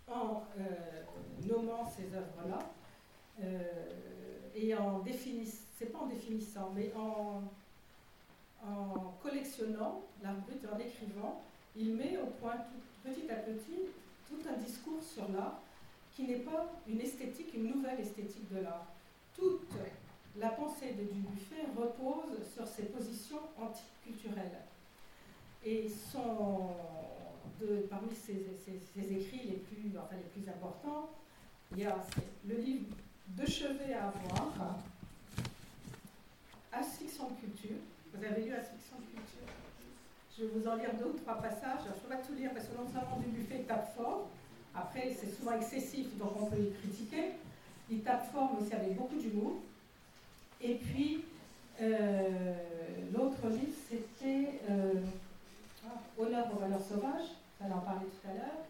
[0.08, 1.02] en euh,
[1.46, 2.58] nommant ces œuvres-là,
[3.42, 3.62] euh,
[4.54, 7.42] et en définissant, c'est pas en définissant, mais en
[9.22, 11.42] collectionnant l'art brut et en écrivant,
[11.76, 12.56] il met au point
[13.04, 13.80] petit à petit
[14.28, 15.60] tout un discours sur l'art
[16.14, 18.86] qui n'est pas une esthétique, une nouvelle esthétique de l'art.
[19.36, 19.68] Toute
[20.38, 24.62] la pensée de Dubuffet repose sur ses positions anticulturelles.
[25.64, 26.70] Et son,
[27.60, 28.46] de, parmi ses,
[28.96, 29.90] écrits les plus,
[30.36, 31.10] les importants,
[31.72, 31.96] il y a
[32.46, 32.86] le livre
[33.28, 34.78] De chevet à avoir,
[36.72, 37.78] Asphyxion de culture,
[38.14, 39.48] vous avez lu Asphyxion de culture?
[40.36, 41.80] Je vais vous en lire deux ou trois passages.
[41.84, 44.28] je ne peux pas tout lire parce que non seulement du buffet tape fort,
[44.74, 47.32] après c'est souvent excessif, donc on peut y critiquer.
[47.90, 49.58] Il tape fort, mais aussi avec beaucoup d'humour.
[50.60, 51.24] Et puis,
[51.80, 52.54] euh,
[53.14, 54.94] l'autre livre, c'était euh,
[55.86, 58.64] ah, Honneur aux valeurs sauvages, ça en parlait tout à l'heure.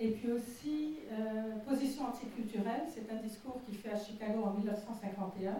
[0.00, 5.56] Et puis aussi, euh, Position anticulturelle, c'est un discours qu'il fait à Chicago en 1951.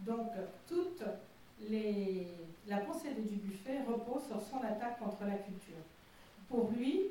[0.00, 0.28] Donc,
[0.68, 1.02] toute
[2.68, 5.82] la pensée de Dubuffet repose sur son attaque contre la culture.
[6.48, 7.08] Pour lui,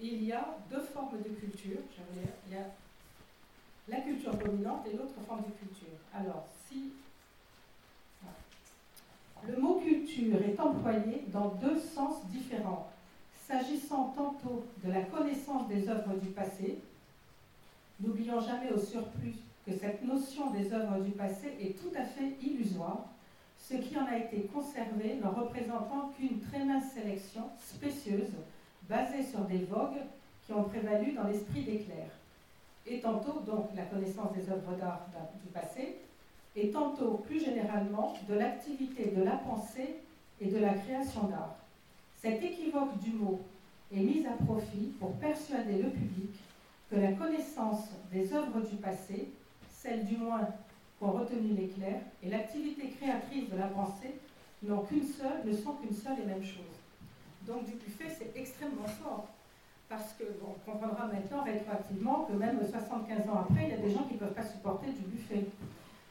[0.00, 1.78] il y a deux formes de culture.
[2.48, 2.66] Il y a
[3.88, 5.98] la culture dominante et l'autre forme de culture.
[6.14, 6.92] Alors, si
[9.46, 12.90] le mot culture est employé dans deux sens différents,
[13.46, 16.78] s'agissant tantôt de la connaissance des œuvres du passé,
[18.00, 19.34] n'oublions jamais au surplus
[19.66, 23.04] que cette notion des œuvres du passé est tout à fait illusoire,
[23.58, 28.32] ce qui en a été conservé ne représentant qu'une très mince sélection spécieuse,
[28.88, 30.02] basée sur des vogues
[30.46, 32.12] qui ont prévalu dans l'esprit des clercs.
[32.86, 35.06] Et tantôt, donc, la connaissance des œuvres d'art
[35.42, 36.00] du passé,
[36.56, 39.96] et tantôt, plus généralement, de l'activité de la pensée
[40.40, 41.56] et de la création d'art.
[42.16, 43.40] Cet équivoque du mot
[43.92, 46.34] est mis à profit pour persuader le public
[46.90, 49.30] que la connaissance des œuvres du passé,
[49.70, 50.48] celle du moins
[50.98, 54.14] qu'ont retenu les clercs et l'activité créatrice de la pensée
[54.62, 56.64] n'ont qu'une seule, ne sont qu'une seule et même chose.
[57.46, 59.28] Donc du fait, c'est extrêmement fort.
[59.96, 63.92] Parce que, on comprendra maintenant rétroactivement que même 75 ans après, il y a des
[63.92, 65.46] gens qui ne peuvent pas supporter du buffet.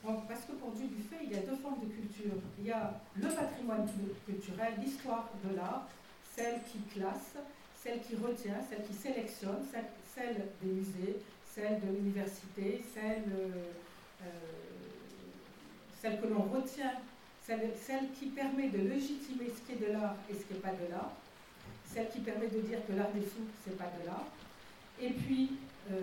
[0.05, 2.31] Donc, parce que pour du buffet, il y a deux formes de culture.
[2.59, 3.85] Il y a le patrimoine
[4.25, 5.89] culturel, l'histoire de l'art,
[6.33, 7.35] celle qui classe,
[7.75, 9.59] celle qui retient, celle qui sélectionne,
[10.15, 14.27] celle, des musées, celle de l'université, celle euh,
[16.01, 16.93] celle que l'on retient,
[17.41, 20.71] celle, qui permet de légitimer ce qui est de l'art et ce qui n'est pas
[20.71, 21.11] de l'art,
[21.93, 24.27] celle qui permet de dire que l'art des fous, c'est pas de l'art.
[25.01, 25.51] Et puis,
[25.91, 25.95] euh,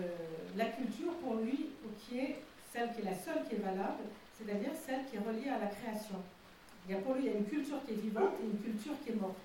[0.55, 1.67] la culture, pour lui,
[1.99, 5.49] qui est celle qui est la seule qui est valable, c'est-à-dire celle qui est reliée
[5.49, 6.15] à la création.
[6.87, 8.59] Il y a pour lui, il y a une culture qui est vivante et une
[8.59, 9.35] culture qui est morte.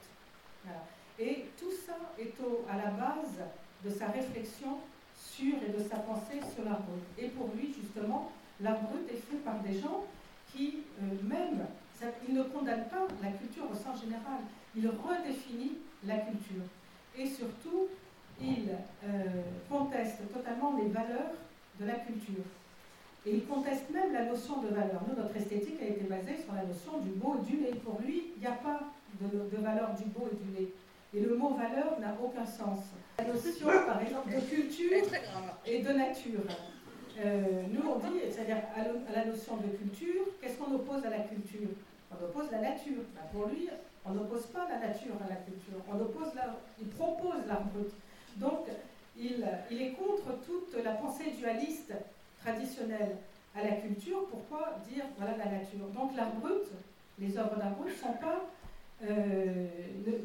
[1.18, 2.34] Et tout ça est
[2.68, 3.38] à la base
[3.84, 4.78] de sa réflexion
[5.18, 7.02] sur et de sa pensée sur l'art brut.
[7.18, 10.04] Et pour lui, justement, l'art brut est fait par des gens
[10.52, 11.66] qui, euh, même,
[12.28, 14.40] il ne condamne pas la culture au sens général,
[14.76, 16.62] il redéfinit la culture.
[17.18, 17.88] Et surtout,
[18.40, 18.68] il
[19.04, 19.08] euh,
[19.70, 21.32] conteste totalement les valeurs
[21.80, 22.44] de la culture.
[23.24, 25.02] Et il conteste même la notion de valeur.
[25.08, 27.74] Nous, notre esthétique a été basée sur la notion du beau et du laid.
[27.80, 28.80] Pour lui, il n'y a pas
[29.20, 30.68] de, de valeur du beau et du laid.
[31.14, 32.80] Et le mot valeur n'a aucun sens.
[33.18, 34.92] La notion, par exemple, de culture
[35.64, 36.40] et de nature.
[37.18, 41.20] Euh, nous, on dit, c'est-à-dire à la notion de culture, qu'est-ce qu'on oppose à la
[41.20, 41.70] culture?
[42.12, 43.02] On oppose la nature.
[43.14, 43.68] Ben, pour lui,
[44.08, 45.78] on n'oppose pas la nature à la culture.
[45.92, 46.32] On oppose
[46.80, 47.92] il propose l'art brut.
[48.36, 48.66] Donc,
[49.18, 49.42] il,
[49.80, 51.92] est contre toute la pensée dualiste
[52.40, 53.16] traditionnelle
[53.56, 54.26] à la culture.
[54.30, 55.86] Pourquoi dire voilà la nature?
[55.94, 56.66] Donc, l'art brut,
[57.18, 57.94] les œuvres d'art brut,
[59.02, 59.66] euh,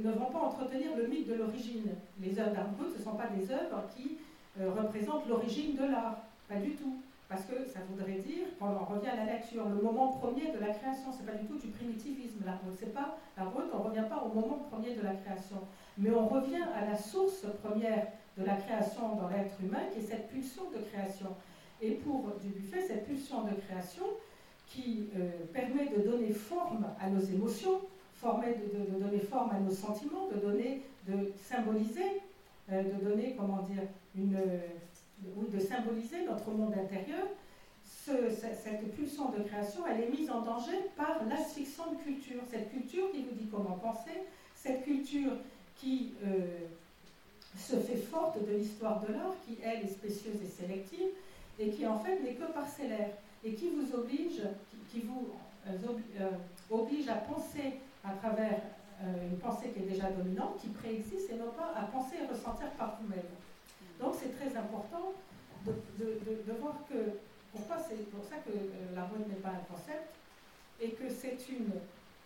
[0.03, 1.89] ne, vont pas entretenir le mythe de l'origine.
[2.21, 4.17] Les œuvres d'art brut, ce ne sont pas des œuvres qui
[4.59, 6.17] euh, représentent l'origine de l'art,
[6.47, 6.97] pas du tout.
[7.31, 10.59] Parce que ça voudrait dire qu'on en revient à la nature, le moment premier de
[10.59, 11.13] la création.
[11.17, 12.75] C'est pas du tout du primitivisme, l'art brut.
[12.77, 15.55] C'est pas l'art brut, on revient pas au moment premier de la création.
[15.97, 20.07] Mais on revient à la source première de la création dans l'être humain, qui est
[20.09, 21.27] cette pulsion de création.
[21.81, 24.07] Et pour Dubuffet, cette pulsion de création
[24.67, 27.79] qui euh, permet de donner forme à nos émotions,
[28.23, 32.21] de, donner forme à nos sentiments, de donner, de symboliser,
[32.73, 33.83] euh, de donner, comment dire,
[34.17, 34.37] une,
[35.23, 37.27] oui, de symboliser notre monde intérieur.
[37.83, 42.41] cette pulsion de création, elle est mise en danger par l'asphyxion de culture.
[42.49, 44.23] Cette culture qui vous dit comment penser,
[44.55, 45.33] cette culture
[45.77, 46.67] qui euh,
[47.57, 51.09] se fait forte de l'histoire de l'art, qui elle est spécieuse et sélective,
[51.59, 53.11] et qui en fait n'est que parcellaire,
[53.43, 54.41] et qui vous oblige,
[54.95, 56.29] euh,
[56.69, 58.61] oblige à penser à travers
[59.03, 62.27] euh, une pensée qui est déjà dominante, qui préexiste, et non pas à penser et
[62.27, 63.19] ressentir par vous-même.
[64.01, 65.13] Donc c'est très important
[65.65, 67.19] de, voir que,
[67.53, 70.09] pourquoi c'est pour ça que euh, la mode n'est pas un concept,
[70.81, 71.71] et que c'est une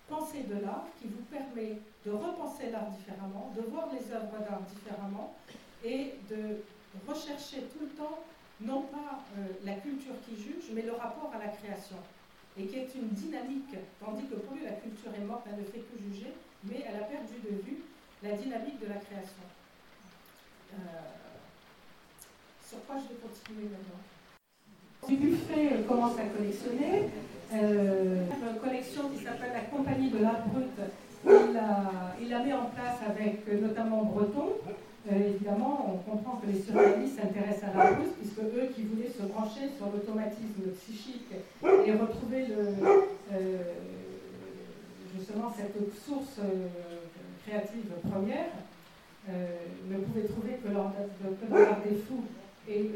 [0.07, 4.61] pensée de l'art qui vous permet de repenser l'art différemment, de voir les œuvres d'art
[4.73, 5.35] différemment,
[5.83, 6.63] et de
[7.07, 8.19] rechercher tout le temps,
[8.61, 11.97] non pas euh, la culture qui juge, mais le rapport à la création
[12.57, 15.65] et qui est une dynamique, tandis que pour lui la culture est morte, elle ne
[15.65, 16.33] fait que juger,
[16.63, 17.83] mais elle a perdu de vue
[18.23, 19.43] la dynamique de la création.
[20.73, 20.77] Euh,
[22.75, 24.03] sur quoi je vais continuer maintenant
[25.07, 27.09] Dubuffet commence à collectionner.
[27.53, 30.65] Euh, une collection qui s'appelle la Compagnie de l'art brut.
[31.25, 34.53] Il la, il met en place avec notamment Breton,
[35.11, 39.09] euh, évidemment, on comprend que les surréalistes s'intéressent à la russe, puisque eux qui voulaient
[39.09, 42.47] se brancher sur l'automatisme psychique et retrouver
[43.31, 43.57] euh,
[45.15, 46.67] justement cette source euh,
[47.45, 48.49] créative première,
[49.27, 50.93] ne pouvaient trouver que l'art
[51.83, 52.25] des fous
[52.67, 52.91] et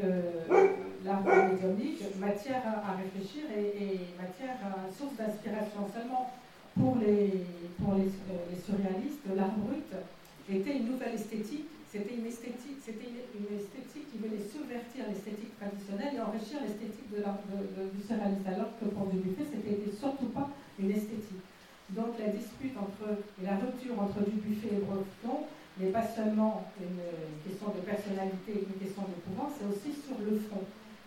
[1.04, 5.86] l'art médiumnique matière à, réfléchir et, matière à source d'inspiration.
[5.94, 6.32] Seulement
[6.74, 7.46] pour les,
[7.82, 8.10] pour les
[8.60, 9.90] surréalistes, l'art brut
[10.48, 16.14] était une nouvelle esthétique c'était une esthétique, c'était une, esthétique qui venait subvertir l'esthétique traditionnelle
[16.14, 17.18] et enrichir l'esthétique du
[18.06, 21.42] surréalisme, alors que pour Dubuffet, c'était surtout pas une esthétique.
[21.90, 27.00] Donc la dispute entre, et la rupture entre Dubuffet et Breton n'est pas seulement une
[27.44, 30.60] question de personnalité, une question de pouvoir, c'est aussi sur le fond.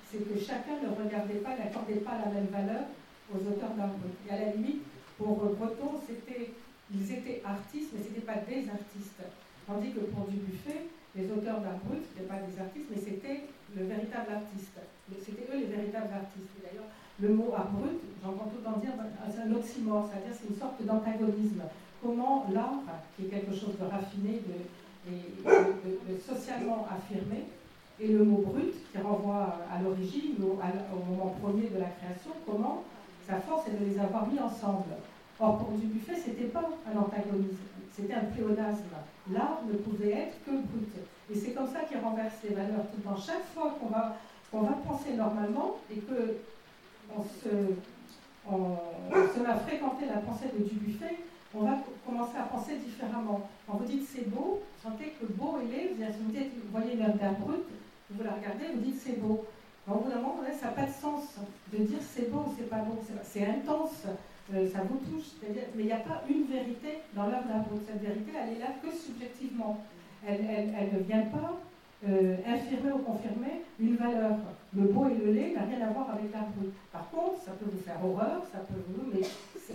[0.10, 2.90] C'est que chacun ne regardait pas, n'accordait pas la même valeur
[3.30, 3.94] aux auteurs d'un
[4.28, 4.82] Et à la limite,
[5.18, 6.54] pour Breton, c'était,
[6.94, 9.22] ils étaient artistes, mais ce n'étaient pas des artistes.
[9.66, 13.46] Tandis que pour Dubuffet, les auteurs d'art brut, n'étaient pas des artistes, mais c'était
[13.78, 14.78] le véritable artiste.
[15.22, 16.50] C'était eux les véritables artistes.
[16.62, 18.94] d'ailleurs, le mot art brut, j'entends tout temps dire,
[19.30, 21.62] c'est un oxymore, c'est-à-dire c'est une sorte d'antagonisme.
[22.04, 22.84] Comment l'art,
[23.16, 24.42] qui est quelque chose de raffiné,
[25.08, 27.46] de, socialement affirmé,
[28.00, 32.84] et le mot brut, qui renvoie à l'origine, au, moment premier de la création, comment
[33.26, 34.96] sa force est de les avoir mis ensemble.
[35.40, 37.58] Or, pour Dubuffet, ce n'était pas un antagonisme,
[37.96, 38.84] c'était un pléonasme
[39.32, 40.90] l'art ne pouvait être que brut.
[41.32, 43.16] Et c'est comme ça qu'il renverse les valeurs tout temps.
[43.16, 44.18] Chaque fois qu'on va,
[44.52, 46.38] va penser normalement et que
[47.16, 47.76] on se,
[48.50, 48.76] on,
[49.12, 51.18] se à fréquenter la pensée de Dubuffet,
[51.54, 51.78] on va
[52.38, 53.42] à penser différemment.
[53.68, 57.64] Quand vous dites c'est beau, sentez que beau et laid, vous, voyez l'œuvre d'art brut,
[58.10, 59.46] vous la regardez, vous dites c'est beau.
[59.88, 61.36] Au bout d'un moment, ça n'a pas de sens
[61.74, 62.98] de dire c'est beau ou c'est pas beau.
[63.24, 64.08] C'est intense,
[64.54, 65.32] euh, ça vous touche.
[65.44, 67.82] Mais il n'y a pas une vérité dans l'œuvre d'art brut.
[67.86, 69.84] Cette vérité, elle est là que subjectivement.
[70.26, 71.60] Elle, ne vient pas
[72.08, 74.38] euh, infirmer ou confirmer une valeur.
[74.74, 76.72] Le beau et le laid n'a rien à voir avec brut.
[76.94, 79.12] Par contre, ça peut vous faire horreur, ça peut vous.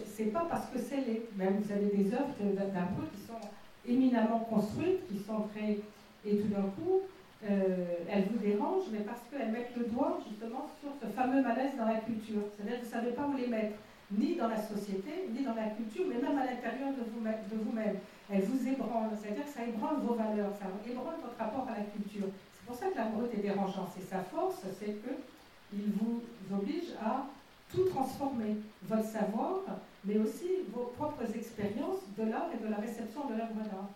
[0.06, 1.22] C'est pas parce que c'est laid.
[1.36, 3.48] Même vous avez des œuvres brut qui sont
[3.86, 5.78] éminemment construites, qui sont très.
[6.26, 7.02] Et tout d'un coup,
[7.48, 11.72] euh, elles vous dérangent, mais parce qu'elles mettent le doigt justement sur ce fameux malaise
[11.78, 12.42] dans la culture.
[12.56, 13.76] C'est-à-dire que vous ne savez pas où les mettre,
[14.10, 17.96] ni dans la société, ni dans la culture, mais même à l'intérieur de vous-même.
[18.30, 21.84] elles vous ébranlent, c'est-à-dire que ça ébranle vos valeurs, ça ébranle votre rapport à la
[21.84, 22.26] culture.
[22.52, 23.88] C'est pour ça que la est dérangeante.
[23.96, 26.22] C'est sa force, c'est qu'il vous
[26.52, 27.24] oblige à
[27.72, 29.60] tout transformer, votre savoir,
[30.04, 33.90] mais aussi vos propres expériences de l'art et de la réception de l'œuvre d'art.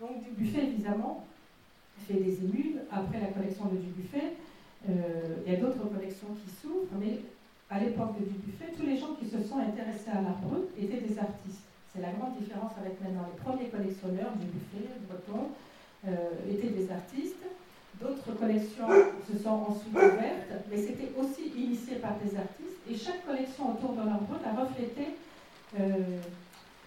[0.00, 1.24] Donc du buffet, évidemment,
[2.06, 2.80] fait des émules.
[2.90, 4.34] Après la collection de Dubuffet,
[4.88, 7.20] euh, il y a d'autres collections qui s'ouvrent, mais
[7.68, 11.00] à l'époque de Dubuffet, tous les gens qui se sont intéressés à l'art brut étaient
[11.00, 11.66] des artistes.
[11.92, 13.26] C'est la grande différence avec maintenant.
[13.30, 15.50] Les premiers collectionneurs, Dubuffet, Breton,
[16.06, 17.44] euh, étaient des artistes.
[17.98, 18.88] D'autres collections
[19.30, 22.78] se sont ensuite ouvertes, mais c'était aussi initié par des artistes.
[22.90, 25.16] Et chaque collection autour de brut a reflété
[25.78, 26.18] euh,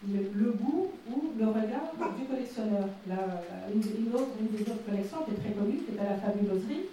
[0.08, 2.90] le, goût ou le regard du collectionneur.
[4.14, 6.86] autre, une des autres collections qui est très connue, qui la fabuloserie,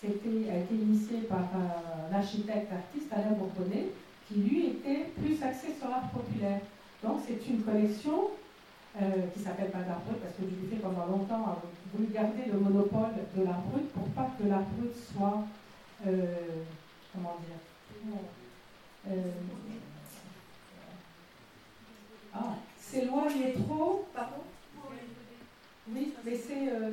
[0.00, 3.88] c'était, a été initiée par un architecte artiste, Alain Bourbonnet,
[4.28, 6.60] qui lui était plus axé sur l'art populaire.
[7.02, 8.30] Donc c'est une collection
[9.00, 11.58] euh, qui s'appelle pas l'art brut, parce que Dubuffet pendant longtemps a
[11.94, 15.44] voulu garder le monopole de l'art brut pour pas que l'art brut soit,
[16.06, 16.34] euh,
[17.12, 18.16] comment dire,
[19.10, 19.30] euh,
[22.34, 24.42] ah, s'éloigne trop, pardon?
[25.90, 26.90] Oui, mais c'est euh,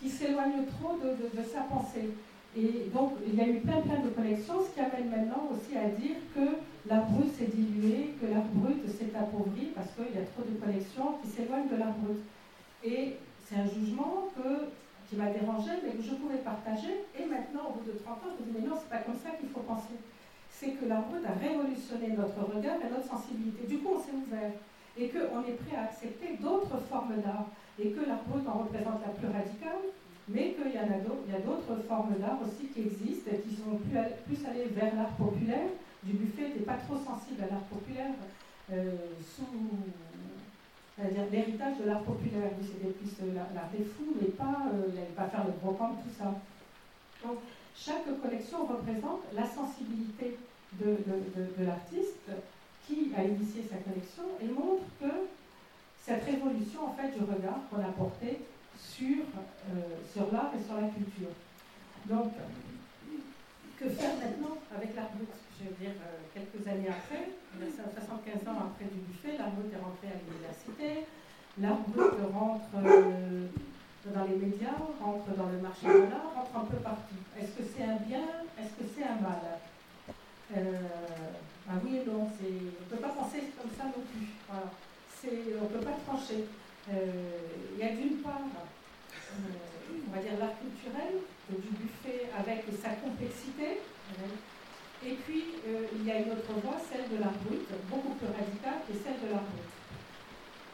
[0.00, 2.10] qui s'éloigne trop de, sa pensée.
[2.56, 5.76] Et donc, il y a eu plein, plein de collections, ce qui amène maintenant aussi
[5.76, 10.22] à dire que l'art brut s'est dilué, que l'art brut s'est appauvri parce qu'il y
[10.22, 12.22] a trop de collections qui s'éloignent de l'art brut.
[12.84, 14.70] Et c'est un jugement que,
[15.08, 17.06] qui m'a dérangé, mais que je pouvais partager.
[17.18, 19.18] Et maintenant, au bout de 30 ans, je me dis, mais non, c'est pas comme
[19.18, 19.98] ça qu'il faut penser
[20.54, 23.66] c'est que la brut a révolutionné notre regard et notre sensibilité.
[23.66, 24.52] Du coup, on s'est ouvert
[24.96, 27.46] et qu'on est prêt à accepter d'autres formes d'art
[27.78, 29.90] et que la brut en représente la plus radicale,
[30.28, 34.46] mais qu'il y en a d'autres, formes d'art aussi qui existent et qui sont plus,
[34.46, 35.68] allées vers l'art populaire.
[36.02, 38.12] Du Buffet n'était pas trop sensible à l'art populaire
[38.72, 39.44] euh, sous
[41.30, 42.50] l'héritage de l'art populaire.
[42.62, 46.34] C'était plus l'art des fous, mais pas, euh, pas faire le brocante, tout ça.
[47.24, 47.38] Donc,
[47.74, 50.38] chaque collection représente la sensibilité
[50.80, 50.96] de,
[51.64, 52.30] l'artiste
[52.86, 55.28] qui a initié sa collection et montre que
[56.00, 58.40] cette révolution en fait du regard qu'on a porté
[58.78, 59.24] sur,
[59.70, 61.34] euh, sur l'art et sur la culture.
[62.06, 62.32] Donc,
[63.78, 68.70] que faire maintenant avec l'art brut Je veux dire, euh, quelques années après, 75 ans
[68.70, 71.06] après du buffet, l'art brut est rentré à l'université,
[71.58, 73.46] l'art brut rentre euh,
[74.14, 77.20] dans les médias, rentre dans le marché de l'art, rentre un peu partout.
[77.38, 78.44] Est-ce que c'est un bien?
[78.58, 79.58] Est-ce que c'est un mal?
[80.56, 80.76] Euh,
[81.68, 84.28] ah oui et non, on ne peut pas penser comme ça non plus.
[84.46, 86.44] On ne peut pas trancher.
[86.92, 87.10] Euh,
[87.72, 89.36] il y a d'une part, euh,
[90.06, 93.80] on va dire l'art culturel, du buffet avec sa complexité,
[95.04, 95.44] et puis
[95.96, 99.02] il y a une autre voie, celle de l'art brut, beaucoup plus radicale, qui est
[99.04, 99.74] celle de l'art brut.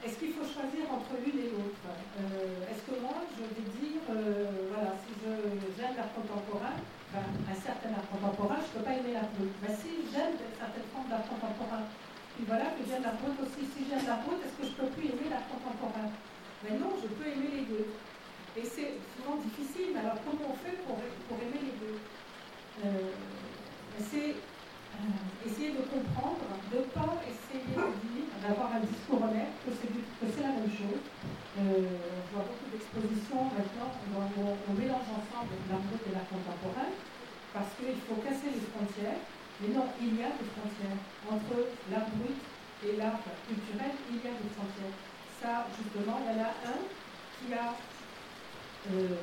[0.01, 1.85] Est-ce qu'il faut choisir entre l'une et l'autre?
[1.85, 5.13] Euh, Est-ce que moi, je vais dire, euh, voilà, si
[5.77, 6.73] j'aime l'art contemporain,
[7.13, 9.53] ben, un certain art contemporain, je ne peux pas aimer l'art brut.
[9.61, 11.85] Ben, si j'aime certaines formes d'art contemporain,
[12.33, 13.69] puis voilà que j'aime l'art brut aussi.
[13.69, 16.09] Si j'aime l'art brut, est-ce que je ne peux plus aimer l'art contemporain
[16.65, 17.93] Mais ben non, je peux aimer les deux.
[18.57, 19.97] Et c'est souvent difficile.
[19.97, 21.99] Alors comment on fait pour, pour aimer les deux?
[22.85, 23.11] Euh,
[23.99, 24.35] C'est
[25.47, 30.45] essayer de comprendre, de ne pas essayer de dire, d'avoir un discours honnête, que c'est
[30.45, 31.01] la même chose.
[31.59, 36.93] Euh, je vois beaucoup d'expositions maintenant où on, mélange ensemble brut et l'art contemporain,
[37.53, 39.21] parce qu'il faut casser les frontières.
[39.61, 41.01] Mais non, il y a des frontières.
[41.29, 41.57] Entre
[41.91, 42.41] l'art brut
[42.85, 44.97] et l'art culturel, il y a des frontières.
[45.41, 46.81] Ça, justement, il y en a un
[47.41, 47.77] qui a
[48.93, 49.17] euh,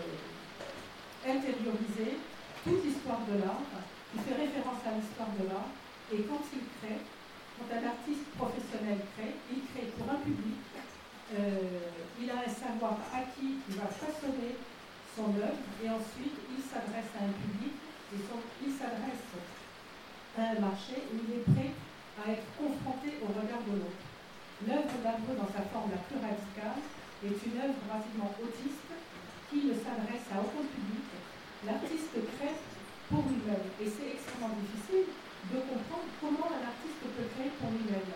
[1.25, 2.17] intériorisé
[2.63, 3.61] toute l'histoire de l'art
[4.15, 5.71] il fait référence à l'histoire de l'art,
[6.09, 7.03] et quand il crée,
[7.59, 10.63] quand un artiste professionnel crée, il crée pour un public,
[11.35, 14.55] euh, il a un savoir acquis, il va façonner
[15.11, 17.75] son œuvre, et ensuite il s'adresse à un public,
[18.15, 19.27] et il s'adresse
[20.39, 21.75] à un marché où il est prêt
[22.23, 24.07] à être confronté au regard de l'autre.
[24.63, 26.81] L'œuvre d'Arbre, dans sa forme la plus radicale,
[27.21, 28.89] est une œuvre pratiquement autiste
[29.51, 31.05] qui ne s'adresse à aucun public.
[31.65, 32.55] L'artiste crée
[33.07, 33.23] pour
[37.71, 38.11] lui-même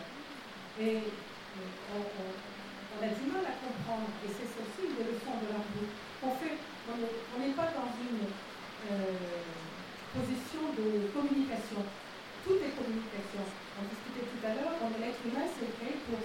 [0.80, 1.62] Et euh,
[1.96, 6.32] on, a du mal à comprendre, et c'est aussi une des leçons de la On
[6.36, 6.58] fait,
[6.92, 8.28] on n'est pas dans une
[8.92, 9.42] euh,
[10.14, 11.82] position de communication.
[12.44, 13.46] Tout est communication.
[13.80, 16.20] On discutait tout à l'heure, l'être humain, c'est créé pour,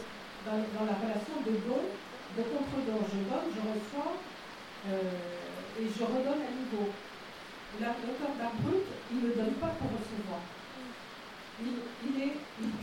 [0.49, 3.01] dans, la relation de don, de contre-don.
[3.07, 4.13] Je je reçois,
[4.87, 6.91] euh, et je redonne à nouveau.
[7.77, 10.41] L'auteur d'art brut, il ne donne pas pour recevoir.
[11.61, 12.37] Il, est,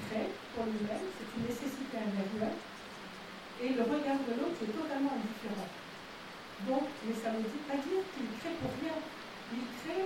[0.06, 2.58] crée pour lui-même, c'est une nécessité individuelle,
[3.62, 5.70] et le regard de l'autre est totalement indifférent.
[6.70, 8.98] Donc, mais ça ne veut pas dire qu'il crée pour rien.
[9.54, 10.06] Il crée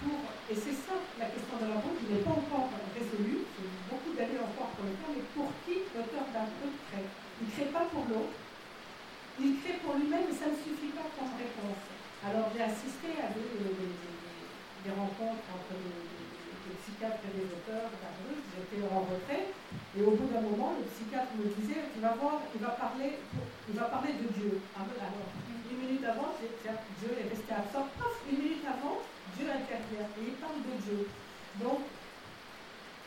[0.00, 3.68] pour, et c'est ça la question de la route, il n'est pas encore résolu, c'est
[3.88, 7.08] beaucoup d'années encore pour le temps, mais pour qui l'auteur d'un brut crée
[7.40, 8.36] Il ne crée pas pour l'autre,
[9.40, 11.80] il crée pour lui-même, mais ça ne suffit pas comme réponse.
[12.20, 19.48] Alors j'ai assisté à des, rencontres entre les, psychiatres et les auteurs j'étais en retrait,
[19.96, 23.24] et au bout d'un moment, le psychiatre me disait, tu vas voir, il va parler,
[23.24, 24.60] il va parler de Dieu.
[24.76, 27.88] Ah, une minute avant, Dieu est resté absent,
[28.28, 29.00] une minute avant,
[29.40, 31.08] Dieu intervient, et il parle de Dieu.
[31.56, 31.88] Donc,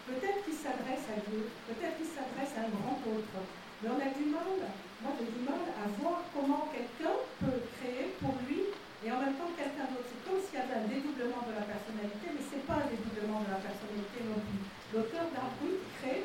[0.10, 3.38] peut-être qu'il s'adresse à Dieu, peut-être qu'il s'adresse à un grand autre,
[3.78, 4.58] mais on a du mal,
[5.06, 9.36] moi j'ai du mal à voir comment quelqu'un peut créer pour lui et en même
[9.36, 10.08] temps quelqu'un d'autre.
[10.08, 12.88] C'est comme s'il y avait un dédoublement de la personnalité, mais ce n'est pas un
[12.88, 14.64] dédoublement de la personnalité non plus.
[14.96, 16.24] L'auteur d'un bruit crée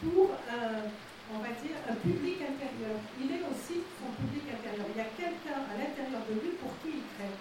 [0.00, 0.88] pour un,
[1.36, 2.96] on va dire, un public intérieur.
[3.20, 4.88] Il est aussi son public intérieur.
[4.88, 7.36] Il y a quelqu'un à l'intérieur de lui pour qui il crée.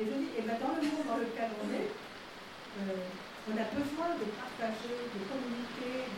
[0.00, 3.54] Et je dis, et eh ben dans le monde dans lequel on est, euh, on
[3.56, 6.08] a besoin de partager, de communiquer,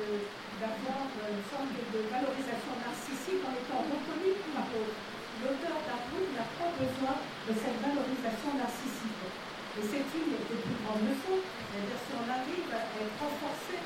[0.62, 5.14] d'avoir une forme de, valorisation narcissique en étant reconnu par autre
[5.44, 9.24] l'auteur d'Arwood n'a pas besoin de cette valorisation narcissique.
[9.76, 11.40] Et c'est une des plus grandes leçons.
[11.42, 13.76] C'est-à-dire si on arrive à être renforcé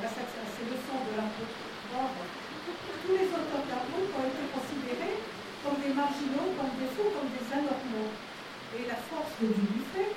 [0.00, 1.52] grâce à ces leçons de l'Arwood,
[1.94, 5.20] tous les auteurs d'Arwood ont été considérés
[5.62, 8.10] comme des marginaux, comme des fous, comme des anormaux.
[8.74, 10.10] Et la force de Dubuffet,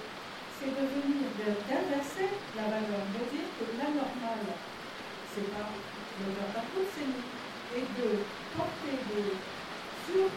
[0.57, 4.41] c'est de venir d'inverser la valeur, de dire que l'anormal,
[5.29, 5.69] c'est pas
[6.23, 7.27] l'auteur d'Arwood, c'est nous.
[7.75, 8.23] Et de
[8.55, 9.35] porter des,
[10.07, 10.31] sur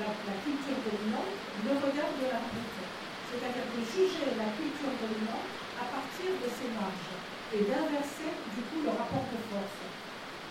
[0.00, 1.32] la, culture dominante,
[1.64, 2.84] le regard de l'arbitre.
[3.32, 5.48] C'est-à-dire de juger la culture dominante
[5.80, 7.16] à partir de ses marges
[7.52, 9.80] et d'inverser du coup le rapport de force.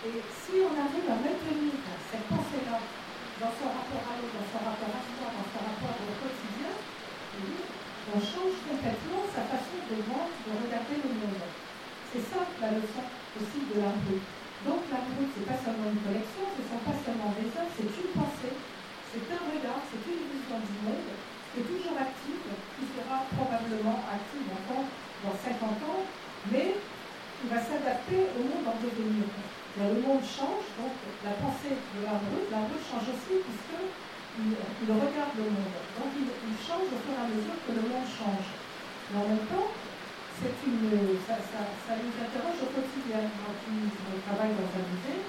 [0.06, 1.72] Et si on arrive à maintenir
[2.10, 2.78] cette pensée-là
[3.38, 6.72] dans son rapport à l'autre, dans son rapport à soi, dans son rapport au quotidien,
[8.06, 11.46] on change complètement sa façon de voir, de regarder le monde.
[12.12, 13.02] C'est ça la leçon
[13.34, 13.94] aussi de la
[14.66, 17.74] Donc la ce n'est pas seulement une collection, ce ne sont pas seulement des œuvres,
[17.74, 18.56] c'est une pensée
[19.16, 22.42] c'est un regard, c'est une vision du monde qui est toujours active,
[22.76, 24.84] qui sera probablement active encore
[25.24, 26.04] dans 50 ans,
[26.52, 29.24] mais qui va s'adapter au monde en devenir.
[29.80, 30.92] le monde change, donc
[31.24, 34.52] la pensée de la rue change aussi puisqu'il
[34.82, 35.76] il regarde le monde.
[35.96, 38.48] Donc il, change au fur et à mesure que le monde change.
[39.08, 39.70] Mais en même temps,
[40.36, 40.90] c'est une,
[41.24, 43.22] ça, nous interroge au quotidien.
[43.40, 45.22] Quand on travaille dans un musée,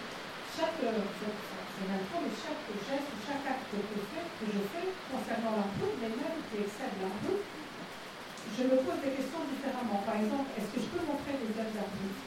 [0.52, 6.98] chaque, mais chaque geste, chaque acte que, je fais concernant l'emploi, mais même qui excède
[6.98, 10.02] l'emploi, je me pose des questions différemment.
[10.02, 12.26] Par exemple, est-ce que je peux montrer des œuvres d'artistes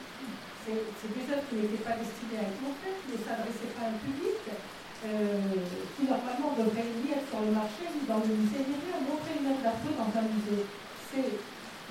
[0.63, 3.91] C'est des œuvres qui n'étaient pas destinées à être montrées, qui ne s'adressaient pas à
[3.91, 4.70] un public, euh,
[5.01, 9.01] qui normalement devraient ni être sur le marché, ni dans le musée, ni rien.
[9.01, 10.61] Montrer une œuvre d'art dans un musée,
[11.09, 11.41] c'est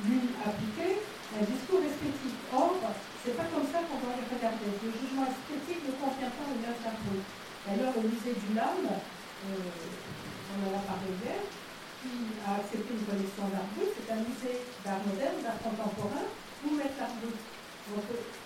[0.06, 1.02] lui appliquer
[1.34, 2.38] un discours esthétique.
[2.54, 2.78] Or,
[3.22, 4.70] c'est pas comme ça qu'on doit les regarder.
[4.78, 7.02] Le jugement esthétique ne contient pas une œuvre d'art
[7.66, 11.44] D'ailleurs, au musée du LAM, euh, on en a parlé hier,
[12.00, 16.24] qui a accepté une collection d'art c'est un musée d'art moderne, d'art contemporain,
[16.64, 17.12] où mettre l'art.
[17.20, 18.39] Donc, euh,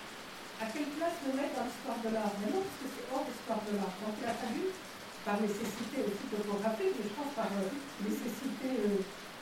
[0.62, 2.34] à quelle place le mettre dans l'histoire de l'art?
[2.46, 3.94] Non, parce que c'est hors l'histoire de l'art.
[3.98, 4.64] Donc, il a fallu,
[5.24, 7.72] par nécessité aussi topographique, mais je pense par euh,
[8.04, 8.70] nécessité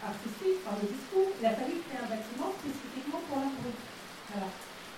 [0.03, 3.79] artistique, par le discours, il a fallu créer un bâtiment spécifiquement pour l'art brut.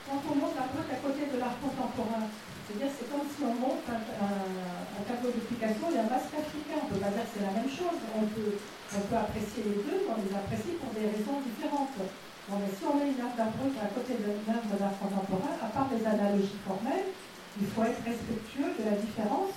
[0.04, 2.28] Quand on monte brut à côté de l'art contemporain,
[2.64, 6.80] c'est-à-dire, c'est comme si on monte un, tableau de Picasso et un masque africain.
[6.80, 8.00] On ne peut pas dire que c'est la même chose.
[8.16, 11.92] On peut, on peut apprécier les deux, mais on les apprécie pour des raisons différentes.
[12.00, 16.04] Si on met une œuvre d'art à côté d'une œuvre d'art contemporain, à part les
[16.08, 17.12] analogies formelles,
[17.60, 19.54] il faut être respectueux de la différence.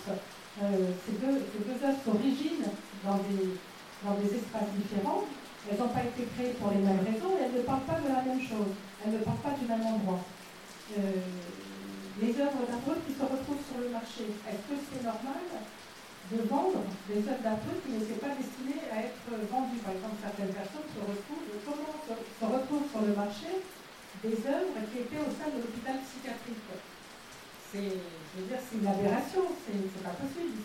[0.61, 2.71] Euh, ces, deux, œuvres s'originent
[3.05, 3.57] dans des,
[4.03, 5.25] dans des espaces différents.
[5.69, 8.09] Elles n'ont pas été créées pour les mêmes raisons et elles ne parlent pas de
[8.09, 8.71] la même chose.
[9.03, 10.23] Elles ne parlent pas du même endroit.
[10.97, 11.21] Euh,
[12.21, 14.25] les œuvres d'art qui se retrouvent sur le marché.
[14.49, 15.45] Est-ce que c'est normal
[16.33, 19.83] de vendre des œuvres d'art qui n'étaient pas destinées à être vendues?
[19.85, 23.61] Par exemple, certaines personnes se retrouvent, comment se, retrouvent sur le marché
[24.23, 26.56] des œuvres qui étaient au sein de l'hôpital psychiatrique?
[27.71, 30.55] C'est une aberration, c'est pas possible.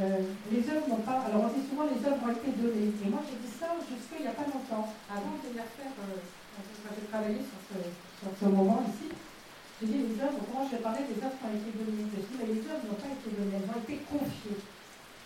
[0.00, 1.28] Euh, les œuvres n'ont pas.
[1.28, 2.96] Alors on dit souvent les œuvres ont été données.
[2.96, 4.88] Et moi j'ai dit ça jusqu'il n'y a pas longtemps.
[5.12, 6.16] Avant de venir faire, euh,
[6.56, 10.80] quand j'ai travaillé sur ce, sur ce moment ici, j'ai dit les œuvres, comment je
[10.80, 13.28] parler des œuvres qui ont été données Je dis mais les œuvres n'ont pas été
[13.36, 14.60] données, elles ont été confiées.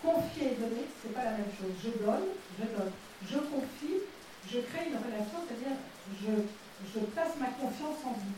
[0.02, 1.70] Confier et donner, c'est pas la même chose.
[1.78, 2.26] Je donne,
[2.58, 2.94] je donne.
[3.22, 4.02] Je confie,
[4.50, 5.78] je crée une relation, c'est-à-dire
[6.18, 6.42] je,
[6.90, 8.34] je place ma confiance en vous.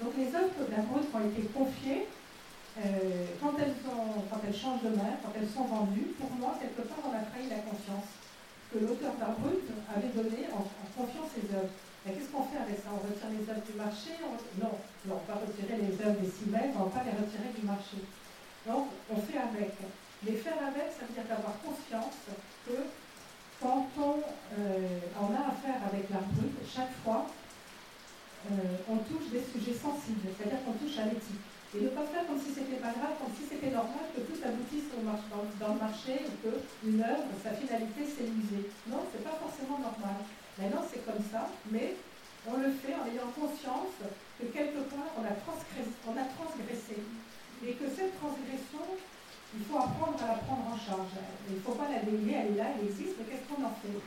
[0.00, 2.08] Donc les œuvres de la ont été confiées,
[2.80, 7.12] euh, quand, elles changent de main, quand elles sont vendues, pour moi, quelque part, on
[7.12, 8.08] a trahi la confiance
[8.72, 10.64] que l'auteur d'art brut avait donné en,
[10.96, 11.74] confiant ses œuvres.
[12.06, 12.88] Mais qu'est-ce qu'on fait avec ça?
[12.96, 14.16] On retire les œuvres du marché?
[14.56, 14.72] Non,
[15.04, 17.66] non, on va retirer les œuvres des cimets, on ne va pas les retirer du
[17.66, 18.00] marché.
[18.64, 19.76] Donc, on fait avec.
[20.24, 22.16] Mais faire avec, ça veut dire d'avoir conscience
[22.64, 22.88] que
[23.60, 24.24] quand on,
[24.56, 27.28] euh, on a affaire avec l'art brut, chaque fois,
[28.88, 31.44] on touche des sujets sensibles, c'est-à-dire qu'on touche à l'éthique.
[31.70, 34.40] Et ne pas faire comme si c'était pas grave, comme si c'était normal que tout
[34.42, 38.66] aboutisse dans, le marché ou qu'une œuvre, sa finalité, c'est l'user.
[38.90, 40.18] Non, c'est pas forcément normal.
[40.58, 41.94] Maintenant, c'est comme ça, mais
[42.42, 46.98] on le fait en ayant conscience que quelque part, on a transgressé.
[47.62, 48.82] Et que cette transgression,
[49.50, 51.18] il faut apprendre à la prendre en charge.
[51.50, 53.74] Il ne faut pas la délier, elle est là, elle existe, mais qu'est-ce qu'on en
[53.82, 53.98] fait?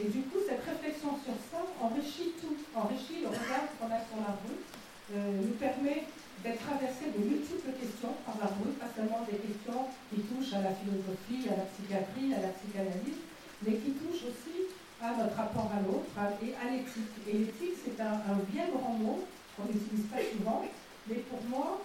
[0.00, 4.20] Et du coup, cette réflexion sur ça enrichit tout, enrichit le regard qu'on a sur
[4.24, 4.60] la rue,
[5.12, 6.08] euh, nous permet
[6.40, 10.64] d'être traversé de multiples questions par la route, pas seulement des questions qui touchent à
[10.64, 13.20] la philosophie, à la psychiatrie, à la psychanalyse,
[13.64, 17.16] mais qui touchent aussi à notre rapport à l'autre et à l'éthique.
[17.28, 19.24] Et l'éthique, c'est un, bien grand mot
[19.56, 20.64] qu'on n'utilise pas souvent,
[21.08, 21.80] mais pour moi,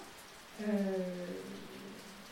[0.64, 0.66] euh,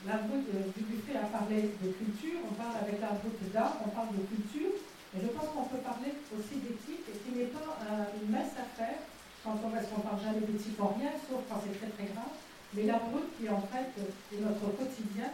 [0.08, 3.90] la route du buffet a parlé de culture, on parle avec la route d'art, on
[3.90, 4.72] parle de culture,
[5.12, 7.76] et je pense qu'on peut parler aussi d'éthique, et qui n'est pas
[8.16, 9.04] une mince affaire,
[9.44, 12.32] quand on, qu'on parle jamais d'éthique en rien, sauf quand c'est très très grave,
[12.74, 15.34] mais la brute qui en fait est notre quotidien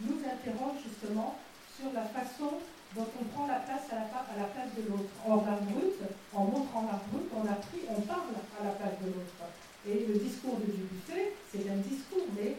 [0.00, 1.36] nous interroge justement
[1.74, 2.62] sur la façon
[2.94, 5.10] dont on prend la place à la, à la place de l'autre.
[5.26, 6.00] La brute,
[6.32, 9.42] en montrant la brute, on, a pris, on parle à la place de l'autre.
[9.86, 12.56] Et le discours de Dubuffet, c'est un discours, mais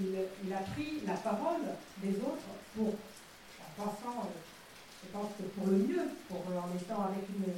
[0.00, 1.62] il, a pris la parole
[2.02, 4.38] des autres pour, en pensant, euh,
[5.02, 7.52] je pense que pour le mieux, pour, en étant avec une,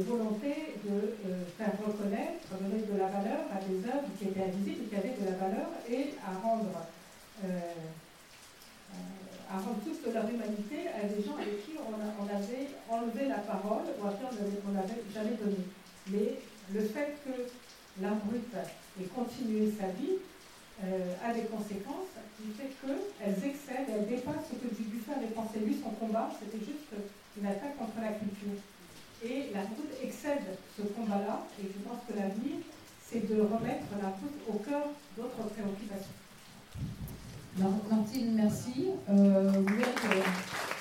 [0.00, 4.84] volonté de euh, faire reconnaître, donner de la valeur à des œuvres qui étaient invisibles
[4.84, 6.82] et qui avaient de la valeur et à rendre,
[7.44, 8.96] euh, euh,
[9.50, 13.86] à rendre toute leur humanité à des gens avec qui on, avait enlevé la parole
[14.00, 14.24] ou à qui
[14.66, 15.62] on n'avait jamais donné.
[16.08, 16.38] Mais
[16.72, 18.42] le fait que l'art brut
[19.00, 20.18] ait continué sa vie
[20.82, 25.76] a des conséquences qui fait qu'elles excèdent, elles dépassent ce que Dubuffet avait pensé lui,
[25.82, 26.92] son combat, c'était juste
[27.38, 28.60] une attaque contre la culture.
[29.24, 30.44] Et la route excède
[30.76, 32.60] ce combat-là, et je pense que l'avenir,
[33.02, 34.84] c'est de remettre la route au cœur
[35.16, 36.16] d'autres préoccupations.
[37.58, 38.88] Martine, merci.
[39.08, 40.75] Euh, êtes,